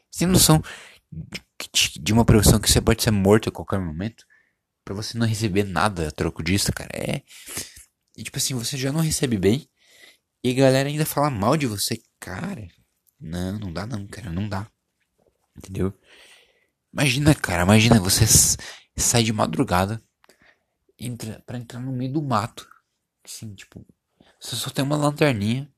Você 0.10 0.19
tem 0.19 0.28
noção 0.28 0.63
de, 2.02 2.13
uma 2.13 2.23
profissão 2.23 2.58
que 2.58 2.71
você 2.71 2.80
pode 2.80 3.04
ser 3.04 3.12
morto 3.12 3.50
a 3.50 3.52
qualquer 3.52 3.80
momento? 3.80 4.26
Pra 4.86 4.95
você 4.95 5.17
não 5.17 5.28
receber 5.28 5.65
nada 5.65 6.08
a 6.08 6.12
troco 6.12 6.41
disso, 6.41 6.71
cara. 6.71 6.91
É. 6.93 7.21
E 8.15 8.23
tipo 8.23 8.38
assim, 8.38 8.54
você 8.54 8.78
já 8.78 8.93
não 8.93 9.02
recebe 9.02 9.38
bem. 9.38 9.67
E 10.41 10.52
a 10.52 10.54
galera 10.54 10.88
ainda 10.88 11.06
fala 11.06 11.30
mal 11.30 11.58
de 11.58 11.67
você. 11.67 12.02
Cara, 12.17 12.65
não, 13.19 13.60
não 13.60 13.73
dá 13.73 13.86
não, 13.86 14.08
cara. 14.08 14.32
Não 14.32 14.47
dá. 14.47 14.71
Entendeu? 15.58 15.93
Imagina, 16.98 17.36
cara. 17.36 17.62
Imagina 17.62 18.00
você 18.00 18.26
sai 18.98 19.22
de 19.22 19.32
madrugada 19.32 20.02
entra, 20.98 21.44
pra 21.46 21.60
entrar 21.60 21.80
no 21.80 21.92
meio 21.92 22.12
do 22.12 22.24
mato. 22.24 22.68
Assim, 23.24 23.54
tipo, 23.54 23.86
você 24.40 24.56
só 24.56 24.72
tem 24.72 24.84
uma 24.84 24.98
lanterninha. 24.98 25.72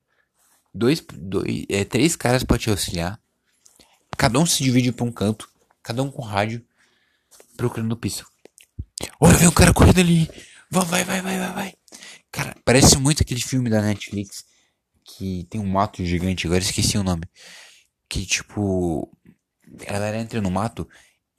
Dois, 0.74 1.04
dois, 1.12 1.66
é, 1.68 1.84
três 1.84 2.16
caras 2.16 2.44
pra 2.44 2.58
te 2.58 2.70
auxiliar. 2.70 3.20
Cada 4.18 4.40
um 4.40 4.46
se 4.46 4.64
divide 4.64 4.94
pra 4.94 5.06
um 5.06 5.12
canto. 5.12 5.50
Cada 5.84 6.02
um 6.02 6.10
com 6.10 6.22
rádio. 6.22 6.66
Procurando 7.58 7.98
pista. 7.98 8.26
Olha, 9.20 9.36
vem 9.36 9.48
um 9.50 9.52
cara 9.52 9.74
correndo 9.74 10.00
ali. 10.00 10.30
Vai, 10.72 10.86
vai, 10.86 11.04
vai, 11.04 11.22
vai, 11.22 11.38
vai, 11.38 11.54
vai. 11.54 11.74
Cara, 12.32 12.56
parece 12.64 12.98
muito 12.98 13.22
aquele 13.22 13.42
filme 13.42 13.70
da 13.70 13.82
Netflix. 13.82 14.46
Que 15.04 15.46
tem 15.50 15.60
um 15.60 15.68
mato 15.68 16.06
gigante. 16.06 16.48
Agora 16.48 16.62
esqueci 16.62 16.98
o 16.98 17.04
nome. 17.04 17.24
Que 18.08 18.26
tipo. 18.26 19.12
A 19.82 19.92
galera 19.92 20.18
entra 20.18 20.42
no 20.42 20.50
mato 20.50 20.88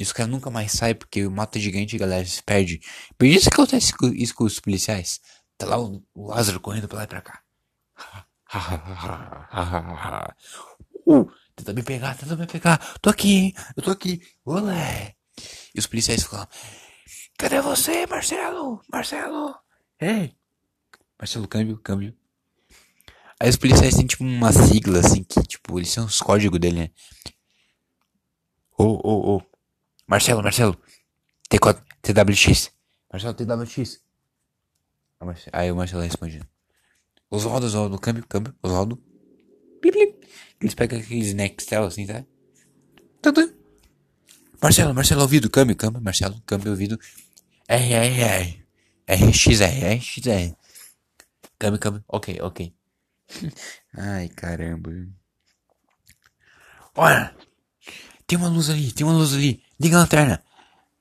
e 0.00 0.02
os 0.02 0.12
caras 0.12 0.32
nunca 0.32 0.48
mais 0.48 0.72
saem 0.72 0.94
porque 0.94 1.20
é 1.20 1.58
gigante 1.58 1.94
e 1.94 1.98
a 1.98 2.00
galera 2.00 2.24
se 2.24 2.42
perde. 2.42 2.80
Por 3.18 3.26
isso 3.26 3.50
que 3.50 3.54
acontece 3.54 3.92
isso 4.14 4.34
com 4.34 4.44
os 4.44 4.58
policiais. 4.58 5.20
Tá 5.58 5.66
lá 5.66 5.78
o, 5.78 6.02
Lázaro 6.16 6.58
correndo 6.58 6.88
pra 6.88 6.96
lá 6.96 7.04
e 7.04 7.06
pra 7.06 7.20
cá. 7.20 7.42
uh, 11.06 11.30
tenta 11.54 11.74
me 11.74 11.82
pegar, 11.82 12.16
tenta 12.16 12.34
me 12.34 12.46
pegar. 12.46 12.78
Tô 13.02 13.10
aqui, 13.10 13.52
eu 13.76 13.82
tô 13.82 13.90
aqui. 13.90 14.22
Olé. 14.42 15.16
E 15.74 15.78
os 15.78 15.86
policiais 15.86 16.22
falam: 16.22 16.48
Cadê 17.36 17.60
você, 17.60 18.06
Marcelo? 18.06 18.80
Marcelo? 18.90 19.54
Ei. 20.00 20.34
Marcelo, 21.18 21.46
câmbio, 21.46 21.76
câmbio. 21.76 22.16
Aí 23.38 23.50
os 23.50 23.56
policiais 23.56 23.94
têm 23.94 24.06
tipo 24.06 24.24
uma 24.24 24.50
sigla 24.50 25.00
assim 25.00 25.22
que, 25.22 25.42
tipo, 25.42 25.78
eles 25.78 25.90
são 25.90 26.06
os 26.06 26.22
códigos 26.22 26.58
dele, 26.58 26.80
né? 26.80 26.90
Ô, 28.78 28.98
ô, 29.06 29.36
ô. 29.36 29.49
Marcelo, 30.10 30.42
Marcelo. 30.42 30.76
T4, 31.48 31.84
TWX. 32.02 32.72
Marcelo, 33.12 33.34
TWX. 33.34 34.02
Aí 35.52 35.70
o 35.70 35.76
Marcelo 35.76 36.02
responde. 36.02 36.42
Oswaldo, 37.30 37.66
Oswaldo, 37.66 37.96
câmbio, 37.96 38.26
câmbio, 38.26 38.52
Oswaldo. 38.60 39.00
Eles 40.60 40.74
pegam 40.74 40.98
aqueles 40.98 41.32
Nextel 41.32 41.84
assim, 41.84 42.06
tá? 42.06 42.24
Marcelo, 44.60 44.92
Marcelo, 44.92 45.22
ouvido, 45.22 45.48
câmbio, 45.48 45.76
câmbio, 45.76 46.02
Marcelo, 46.02 46.42
câmbio, 46.44 46.72
ouvido. 46.72 46.98
R, 47.68 47.92
R, 47.92 48.20
R. 48.20 48.66
RXR, 49.06 49.94
RXR. 49.94 50.56
Câmbio, 51.56 51.78
câmbio, 51.78 52.04
ok, 52.08 52.40
ok. 52.42 52.74
Ai, 53.96 54.28
caramba. 54.30 54.90
Olha! 56.96 57.32
Tem 58.26 58.36
uma 58.36 58.48
luz 58.48 58.70
ali, 58.70 58.92
tem 58.92 59.06
uma 59.06 59.14
luz 59.14 59.34
ali. 59.34 59.62
Liga 59.80 59.96
a 59.96 60.00
lanterna. 60.00 60.44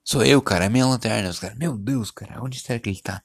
Sou 0.06 0.24
eu, 0.24 0.42
cara. 0.42 0.66
É 0.66 0.70
minha 0.70 0.86
lanterna. 0.86 1.30
Os 1.30 1.38
caras, 1.38 1.58
meu 1.58 1.78
Deus, 1.78 2.12
cara. 2.12 2.42
Onde 2.42 2.62
será 2.62 2.80
que 2.80 2.90
ele 2.90 3.02
tá? 3.02 3.22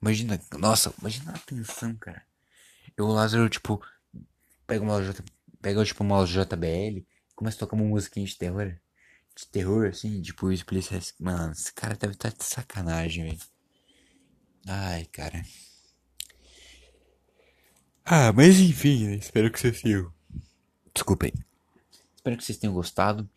Imagina, 0.00 0.40
nossa, 0.58 0.94
imagina 1.00 1.32
a 1.32 1.38
tensão, 1.38 1.96
cara. 1.96 2.22
Eu, 2.96 3.06
o 3.06 3.12
Lázaro, 3.12 3.48
tipo, 3.48 3.84
pega 4.64 4.84
uma 4.84 4.98
pega, 5.60 5.84
tipo, 5.84 6.04
uma 6.04 6.24
JBL, 6.24 7.04
começa 7.34 7.56
a 7.56 7.60
tocar 7.60 7.74
uma 7.74 7.84
musiquinha 7.84 8.24
de 8.24 8.36
terror. 8.36 8.76
De 9.36 9.46
terror, 9.48 9.88
assim, 9.88 10.22
tipo, 10.22 10.46
os 10.46 10.62
policiais. 10.62 11.14
Mano, 11.18 11.52
esse 11.52 11.72
cara 11.72 11.96
deve 11.96 12.12
estar 12.12 12.30
tá 12.30 12.38
de 12.38 12.44
sacanagem, 12.44 13.24
velho. 13.24 13.40
Ai, 14.68 15.04
cara. 15.06 15.44
Ah, 18.04 18.32
mas 18.32 18.58
enfim, 18.60 19.06
né? 19.06 19.14
espero 19.16 19.50
que 19.50 19.58
vocês 19.58 19.82
tenham. 19.82 20.12
Desculpem. 20.94 21.32
Espero 22.14 22.36
que 22.36 22.44
vocês 22.44 22.58
tenham 22.58 22.74
gostado. 22.74 23.28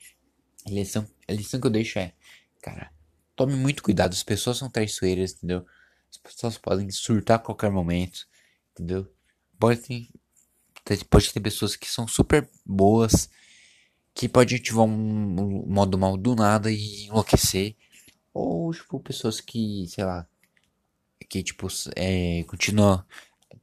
A 0.65 0.69
lição, 0.69 1.07
a 1.27 1.33
lição 1.33 1.59
que 1.59 1.67
eu 1.67 1.71
deixo 1.71 1.99
é, 1.99 2.13
cara, 2.61 2.91
tome 3.35 3.55
muito 3.55 3.83
cuidado. 3.83 4.13
As 4.13 4.23
pessoas 4.23 4.57
são 4.57 4.69
traiçoeiras, 4.69 5.33
entendeu? 5.33 5.65
As 6.09 6.17
pessoas 6.17 6.57
podem 6.57 6.89
surtar 6.89 7.37
a 7.37 7.39
qualquer 7.39 7.69
momento, 7.69 8.27
entendeu? 8.71 9.07
Pode 9.59 9.81
ter, 9.81 10.09
pode 11.09 11.31
ter 11.31 11.39
pessoas 11.39 11.75
que 11.75 11.87
são 11.89 12.07
super 12.07 12.49
boas, 12.65 13.29
que 14.13 14.29
pode 14.29 14.55
ativar 14.55 14.85
um, 14.85 14.91
um 14.91 15.65
modo 15.67 15.97
mal 15.97 16.17
do 16.17 16.35
nada 16.35 16.71
e 16.71 17.05
enlouquecer. 17.05 17.75
Ou, 18.33 18.73
tipo, 18.73 18.99
pessoas 18.99 19.39
que, 19.39 19.85
sei 19.87 20.03
lá, 20.03 20.27
que, 21.29 21.43
tipo, 21.43 21.67
é, 21.95 22.43
continua, 22.43 23.05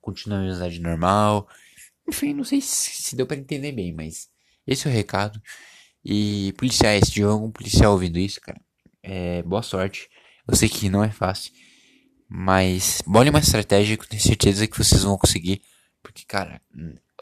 continua 0.01 0.39
a 0.39 0.43
amizade 0.43 0.81
normal. 0.81 1.49
Enfim, 2.09 2.35
não 2.35 2.45
sei 2.45 2.61
se, 2.61 3.17
deu 3.17 3.27
para 3.27 3.37
entender 3.37 3.73
bem, 3.73 3.93
mas 3.93 4.31
esse 4.67 4.87
é 4.87 4.91
o 4.91 4.95
recado. 4.95 5.41
E 6.05 6.53
policiais, 6.57 7.05
se 7.07 7.13
tiver 7.13 7.29
algum 7.29 7.51
policial 7.51 7.93
ouvindo 7.93 8.19
isso, 8.19 8.41
cara, 8.41 8.61
é, 9.03 9.43
boa 9.43 9.63
sorte. 9.63 10.09
Eu 10.49 10.57
sei 10.57 10.69
que 10.69 10.89
não 10.89 11.05
é 11.05 11.11
fácil, 11.11 11.53
mas 12.29 13.03
bolhe 13.07 13.31
uma 13.31 13.39
estratégia 13.39 13.97
que 13.97 14.05
eu 14.05 14.09
tenho 14.09 14.23
certeza 14.23 14.67
que 14.67 14.77
vocês 14.77 15.03
vão 15.03 15.17
conseguir. 15.17 15.63
Porque, 16.03 16.25
cara, 16.27 16.61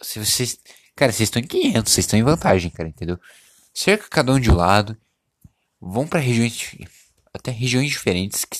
se 0.02 0.18
vocês. 0.18 0.58
Cara, 0.96 1.12
vocês 1.12 1.28
estão 1.28 1.40
em 1.40 1.46
500, 1.46 1.92
vocês 1.92 2.04
estão 2.04 2.18
em 2.18 2.22
vantagem, 2.22 2.70
cara, 2.70 2.88
entendeu? 2.88 3.18
Cerca 3.72 4.08
cada 4.08 4.32
um 4.32 4.40
de 4.40 4.50
um 4.50 4.54
lado. 4.54 4.96
Vão 5.80 6.06
para 6.06 6.20
regiões. 6.20 6.74
Até 7.32 7.50
regiões 7.50 7.88
diferentes. 7.88 8.44
Que 8.44 8.56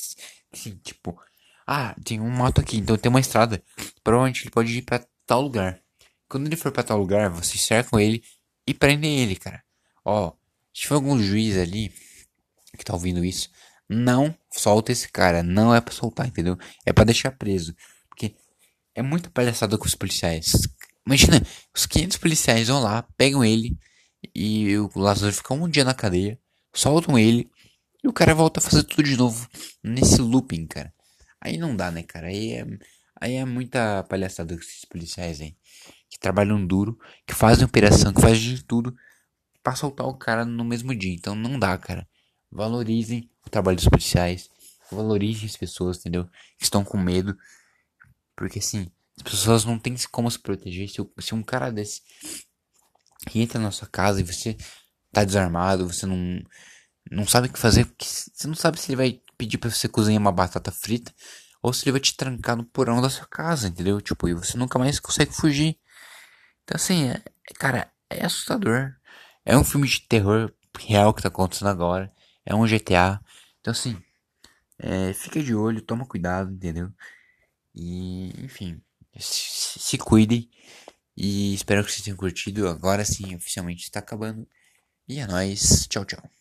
Sim, 0.53 0.77
tipo, 0.83 1.19
ah, 1.67 1.95
tem 2.05 2.21
um 2.21 2.29
mato 2.29 2.61
aqui, 2.61 2.79
então 2.79 2.97
tem 2.97 3.09
uma 3.09 3.21
estrada. 3.21 3.63
Provavelmente 4.03 4.43
ele 4.43 4.51
pode 4.51 4.77
ir 4.77 4.83
pra 4.83 5.05
tal 5.27 5.43
lugar. 5.43 5.81
Quando 6.29 6.47
ele 6.47 6.57
for 6.57 6.73
pra 6.73 6.83
tal 6.83 6.99
lugar, 6.99 7.31
vocês 7.31 7.61
cercam 7.61 7.99
ele 7.99 8.23
e 8.67 8.75
prendem 8.75 9.21
ele, 9.21 9.37
cara. 9.37 9.63
Ó, 10.11 10.33
se 10.75 10.83
tiver 10.83 10.97
algum 10.97 11.17
juiz 11.23 11.57
ali 11.57 11.93
que 12.77 12.85
tá 12.85 12.93
ouvindo 12.93 13.25
isso, 13.25 13.49
não 13.89 14.35
solta 14.51 14.91
esse 14.91 15.09
cara. 15.09 15.41
Não 15.41 15.73
é 15.73 15.81
pra 15.81 15.95
soltar, 15.95 16.27
entendeu? 16.27 16.59
É 16.85 16.93
pra 16.93 17.05
deixar 17.05 17.31
preso. 17.31 17.77
Porque 18.09 18.35
é 18.93 19.03
muita 19.03 19.31
palhaçada 19.31 19.79
com 19.79 19.85
os 19.85 19.95
policiais. 19.95 20.53
Imagina, 21.07 21.41
os 21.73 21.87
500 21.87 22.17
policiais 22.17 22.67
vão 22.67 22.81
lá, 22.81 23.03
pegam 23.17 23.45
ele 23.45 23.79
e 24.35 24.77
o 24.79 24.91
Lázaro 24.97 25.33
fica 25.33 25.55
um 25.55 25.69
dia 25.69 25.85
na 25.85 25.95
cadeia, 25.95 26.39
soltam 26.75 27.17
ele 27.17 27.49
e 28.03 28.09
o 28.09 28.13
cara 28.13 28.35
volta 28.35 28.59
a 28.59 28.63
fazer 28.63 28.83
tudo 28.83 29.05
de 29.05 29.17
novo 29.17 29.49
nesse 29.83 30.21
looping, 30.21 30.67
cara. 30.67 30.93
Aí 31.41 31.57
não 31.57 31.77
dá, 31.77 31.91
né, 31.93 32.03
cara? 32.03 32.27
Aí 32.27 32.53
é, 32.53 32.67
aí 33.21 33.35
é 33.35 33.45
muita 33.45 34.03
palhaçada 34.05 34.55
com 34.57 34.61
esses 34.61 34.85
policiais 34.85 35.41
aí. 35.41 35.57
Que 36.11 36.19
trabalham 36.19 36.67
duro, 36.67 36.99
que 37.25 37.33
fazem 37.35 37.65
operação, 37.65 38.13
que 38.13 38.21
fazem 38.21 38.57
de 38.57 38.65
tudo 38.65 38.93
pra 39.63 39.75
soltar 39.75 40.07
o 40.07 40.17
cara 40.17 40.45
no 40.45 40.65
mesmo 40.65 40.95
dia. 40.95 41.13
Então 41.13 41.35
não 41.35 41.59
dá, 41.59 41.77
cara. 41.79 42.07
Valorizem 42.51 43.31
o 43.47 43.51
trabalho 43.51 43.77
dos 43.77 43.89
policiais. 43.89 44.49
Valorizem 44.91 45.47
as 45.47 45.57
pessoas, 45.57 45.99
entendeu? 45.99 46.25
Que 46.59 46.65
estão 46.65 46.85
com 46.85 46.99
medo. 46.99 47.37
Porque 48.37 48.59
assim, 48.59 48.91
as 49.17 49.23
pessoas 49.23 49.65
não 49.65 49.79
têm 49.79 49.95
como 50.11 50.31
se 50.31 50.39
proteger. 50.39 50.89
Se, 50.89 50.97
se 51.19 51.35
um 51.35 51.43
cara 51.43 51.71
desse 51.71 52.03
entra 53.35 53.61
na 53.61 53.71
sua 53.71 53.87
casa 53.87 54.21
e 54.21 54.25
você 54.25 54.57
tá 55.13 55.25
desarmado, 55.25 55.87
você 55.87 56.07
não, 56.07 56.43
não 57.11 57.27
sabe 57.27 57.49
o 57.49 57.53
que 57.53 57.59
fazer, 57.59 57.87
você 58.01 58.47
não 58.47 58.55
sabe 58.55 58.81
se 58.81 58.91
ele 58.91 58.97
vai 58.97 59.21
pedir 59.37 59.59
pra 59.59 59.71
você 59.71 59.89
cozinhar 59.89 60.21
uma 60.21 60.33
batata 60.33 60.73
frita 60.73 61.15
ou 61.63 61.73
se 61.73 61.85
ele 61.85 61.93
vai 61.93 62.01
te 62.01 62.17
trancar 62.17 62.57
no 62.57 62.65
porão 62.65 63.03
da 63.03 63.11
sua 63.11 63.27
casa, 63.27 63.69
entendeu? 63.69 64.01
Tipo, 64.01 64.29
e 64.29 64.35
você 64.35 64.57
nunca 64.57 64.79
mais 64.79 64.99
consegue 64.99 65.33
fugir. 65.33 65.79
Então, 66.65 66.77
assim, 66.77 67.11
é, 67.11 67.23
cara, 67.55 67.93
é 68.09 68.25
assustador. 68.25 68.95
É 69.45 69.57
um 69.57 69.65
filme 69.65 69.89
de 69.89 70.01
terror 70.03 70.53
real 70.79 71.15
que 71.15 71.23
tá 71.23 71.29
acontecendo 71.29 71.69
agora. 71.69 72.13
É 72.45 72.55
um 72.55 72.67
GTA. 72.67 73.21
Então, 73.61 73.73
assim, 73.73 74.01
é, 74.79 75.13
fica 75.15 75.43
de 75.43 75.55
olho, 75.55 75.83
toma 75.83 76.07
cuidado, 76.07 76.53
entendeu? 76.53 76.93
E, 77.75 78.33
enfim, 78.45 78.81
se, 79.19 79.79
se 79.81 79.99
cuidem. 79.99 80.51
E 81.17 81.55
espero 81.55 81.85
que 81.85 81.93
vocês 81.93 82.03
tenham 82.05 82.17
curtido. 82.17 82.69
Agora 82.69 83.05
sim, 83.05 83.35
oficialmente 83.37 83.85
está 83.85 84.01
acabando. 84.01 84.47
E 85.09 85.21
é 85.21 85.27
nóis. 85.27 85.87
Tchau, 85.89 86.05
tchau. 86.05 86.40